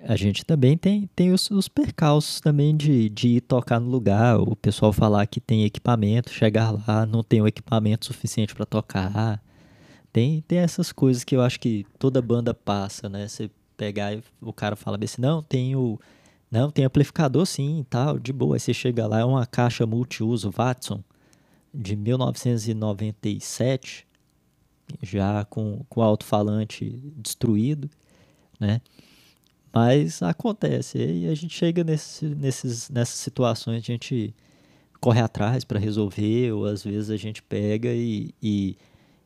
A 0.07 0.15
gente 0.15 0.43
também 0.43 0.75
tem, 0.75 1.07
tem 1.15 1.31
os, 1.31 1.51
os 1.51 1.67
percalços 1.67 2.41
também 2.41 2.75
de, 2.75 3.07
de 3.09 3.27
ir 3.27 3.41
tocar 3.41 3.79
no 3.79 3.87
lugar, 3.87 4.39
o 4.39 4.55
pessoal 4.55 4.91
falar 4.91 5.27
que 5.27 5.39
tem 5.39 5.63
equipamento, 5.63 6.31
chegar 6.31 6.71
lá, 6.71 7.05
não 7.05 7.21
tem 7.21 7.43
o 7.43 7.47
equipamento 7.47 8.07
suficiente 8.07 8.55
para 8.55 8.65
tocar. 8.65 9.39
Tem, 10.11 10.41
tem 10.47 10.57
essas 10.57 10.91
coisas 10.91 11.23
que 11.23 11.35
eu 11.35 11.41
acho 11.41 11.59
que 11.59 11.85
toda 11.99 12.23
banda 12.23 12.55
passa, 12.55 13.07
né? 13.07 13.27
Você 13.27 13.51
pegar 13.77 14.15
e 14.15 14.23
o 14.41 14.51
cara 14.51 14.75
fala 14.75 14.97
assim, 15.03 15.21
não, 15.21 15.43
tem 15.43 15.75
o. 15.75 15.99
Não, 16.49 16.71
tem 16.71 16.85
amplificador 16.85 17.45
sim 17.45 17.81
e 17.81 17.83
tal, 17.83 18.17
de 18.17 18.33
boa. 18.33 18.55
Aí 18.55 18.59
você 18.59 18.73
chega 18.73 19.05
lá, 19.05 19.19
é 19.19 19.25
uma 19.25 19.45
caixa 19.45 19.85
multiuso 19.85 20.49
Watson 20.49 21.03
de 21.71 21.95
1997, 21.95 24.07
já 25.01 25.45
com, 25.45 25.85
com 25.89 25.99
o 25.99 26.03
alto-falante 26.03 26.99
destruído, 27.17 27.89
né? 28.59 28.81
Mas 29.73 30.21
acontece, 30.21 30.97
e 30.97 31.29
a 31.29 31.35
gente 31.35 31.53
chega 31.57 31.83
nesse, 31.83 32.25
nesses, 32.25 32.89
nessas 32.89 33.15
situações, 33.15 33.77
a 33.77 33.85
gente 33.85 34.35
corre 34.99 35.21
atrás 35.21 35.63
para 35.63 35.79
resolver, 35.79 36.51
ou 36.51 36.65
às 36.65 36.83
vezes 36.83 37.09
a 37.09 37.17
gente 37.17 37.41
pega 37.41 37.89
e, 37.89 38.33
e, 38.41 38.77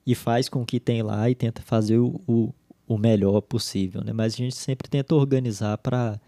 e 0.05 0.13
faz 0.15 0.47
com 0.47 0.61
o 0.61 0.65
que 0.65 0.79
tem 0.79 1.01
lá 1.01 1.29
e 1.29 1.35
tenta 1.35 1.61
fazer 1.61 1.97
o, 1.97 2.21
o, 2.27 2.53
o 2.87 2.97
melhor 2.97 3.41
possível, 3.41 4.03
né? 4.03 4.13
Mas 4.13 4.35
a 4.35 4.37
gente 4.37 4.55
sempre 4.55 4.87
tenta 4.87 5.15
organizar 5.15 5.77
para 5.79 6.19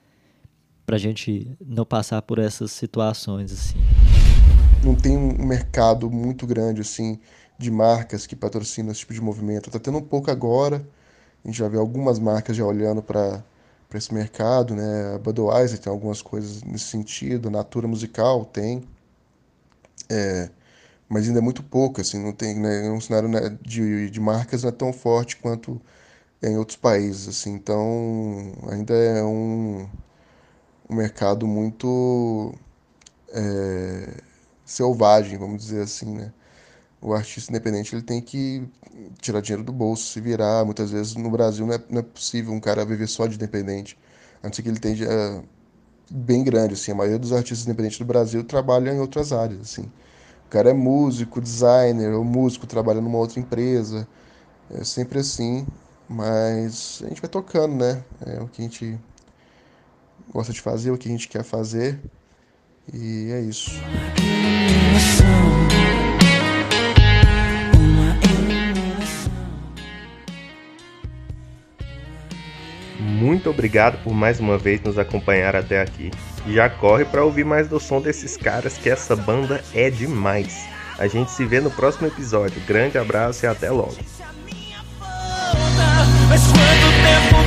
a 0.88 0.98
gente 0.98 1.56
não 1.64 1.86
passar 1.86 2.22
por 2.24 2.40
essas 2.40 2.72
situações, 2.72 3.54
assim. 3.54 3.78
não 4.84 4.96
tem 4.96 5.16
um 5.16 5.46
mercado 5.46 6.10
muito 6.10 6.48
grande 6.48 6.82
assim 6.82 7.20
de 7.58 7.72
marcas 7.72 8.28
que 8.28 8.36
patrocinam 8.36 8.92
esse 8.92 9.02
tipo 9.02 9.14
de 9.14 9.22
movimento. 9.22 9.72
Tá 9.72 9.80
tendo 9.80 9.98
um 9.98 10.02
pouco 10.02 10.32
agora. 10.32 10.88
A 11.44 11.48
gente 11.48 11.58
já 11.60 11.68
vê 11.68 11.78
algumas 11.78 12.20
marcas 12.20 12.56
já 12.58 12.66
olhando 12.66 13.02
para 13.04 13.44
para 13.90 13.98
esse 13.98 14.14
mercado, 14.14 14.76
né? 14.76 15.16
A 15.16 15.18
Budweiser 15.18 15.80
tem 15.80 15.92
algumas 15.92 16.22
coisas 16.22 16.64
nesse 16.64 16.86
sentido, 16.86 17.48
a 17.48 17.52
Natura 17.52 17.88
Musical 17.88 18.46
tem, 18.46 18.84
é, 20.10 20.50
mas 21.10 21.28
ainda 21.28 21.40
é 21.40 21.42
muito 21.42 21.64
pouco, 21.64 22.02
assim, 22.02 22.20
não 22.24 22.34
tem, 22.34 22.60
né? 22.60 22.90
Um 22.92 23.02
cenário 23.02 23.30
né, 23.30 23.58
de, 23.62 24.10
de 24.10 24.20
marcas 24.20 24.64
não 24.64 24.70
é 24.70 24.74
tão 24.74 24.94
forte 24.94 25.38
quanto 25.38 25.82
em 26.44 26.58
outros 26.58 26.78
países, 26.78 27.28
assim. 27.30 27.54
Então, 27.54 28.54
ainda 28.72 28.94
é 28.96 29.24
um, 29.24 29.88
um 30.90 30.96
mercado 30.96 31.48
muito 31.48 32.54
é, 33.30 34.22
selvagem, 34.66 35.38
vamos 35.38 35.64
dizer 35.64 35.84
assim, 35.84 36.14
né? 36.16 36.34
O 37.02 37.14
artista 37.14 37.52
independente 37.52 37.94
ele 37.94 38.02
tem 38.02 38.20
que 38.22 38.68
tirar 39.22 39.42
dinheiro 39.42 39.64
do 39.64 39.72
bolso, 39.72 40.12
se 40.12 40.20
virar. 40.20 40.66
Muitas 40.66 40.92
vezes 40.92 41.16
no 41.16 41.30
Brasil 41.30 41.66
não 41.66 41.74
é, 41.74 41.80
não 41.90 42.00
é 42.00 42.04
possível 42.04 42.54
um 42.54 42.60
cara 42.60 42.84
viver 42.86 43.08
só 43.08 43.28
de 43.28 43.36
independente, 43.36 43.98
a 44.42 44.48
não 44.48 44.54
ser 44.54 44.64
que 44.64 44.70
ele 44.70 44.80
tenha 44.80 45.44
bem 46.10 46.44
grande, 46.44 46.74
assim. 46.74 46.92
A 46.92 46.96
maioria 46.96 47.20
dos 47.20 47.32
artistas 47.32 47.66
independentes 47.66 48.00
do 48.00 48.06
Brasil 48.06 48.44
trabalham 48.44 48.94
em 48.96 49.00
outras 49.00 49.32
áreas, 49.32 49.62
assim. 49.62 49.92
O 50.46 50.50
cara 50.50 50.70
é 50.70 50.74
músico, 50.74 51.42
designer, 51.42 52.14
ou 52.14 52.24
músico 52.24 52.66
trabalha 52.66 53.02
numa 53.02 53.18
outra 53.18 53.40
empresa. 53.40 54.08
É 54.72 54.84
sempre 54.84 55.20
assim, 55.20 55.68
mas 56.08 57.02
a 57.06 57.10
gente 57.10 57.22
vai 57.22 57.30
tocando, 57.30 57.76
né? 57.76 58.04
É 58.26 58.42
o 58.42 58.48
que 58.48 58.62
a 58.62 58.66
gente 58.66 58.98
gosta 60.32 60.54
de 60.54 60.62
fazer, 60.62 60.92
o 60.92 60.98
que 60.98 61.10
a 61.10 61.12
gente 61.12 61.28
quer 61.28 61.44
fazer. 61.44 62.00
E 62.94 63.30
é 63.32 63.42
isso. 63.42 63.72
Muito 73.28 73.50
obrigado 73.50 74.02
por 74.06 74.14
mais 74.14 74.40
uma 74.40 74.58
vez 74.58 74.82
nos 74.82 74.98
acompanhar 74.98 75.54
até 75.54 75.82
aqui. 75.82 76.12
Já 76.48 76.70
corre 76.70 77.04
para 77.04 77.26
ouvir 77.26 77.44
mais 77.44 77.68
do 77.68 77.78
som 77.78 78.00
desses 78.00 78.38
caras 78.38 78.78
que 78.78 78.90
essa 78.90 79.18
banda 79.18 79.62
é 79.76 79.90
demais. 79.90 80.66
A 80.98 81.08
gente 81.08 81.30
se 81.32 81.44
vê 81.44 81.60
no 81.60 81.70
próximo 81.70 82.08
episódio. 82.08 82.62
Grande 82.66 82.98
abraço 82.98 83.46
e 83.46 83.48
até 83.50 83.70
logo. 83.70 83.98
Quanto 86.30 86.88
tempo 87.04 87.38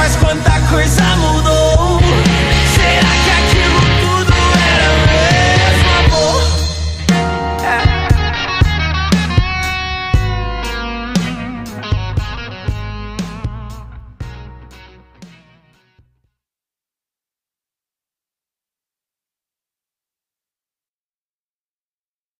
faz 0.00 0.16
quanta 0.16 0.60
coisa 0.70 1.04
mudar. 1.16 1.39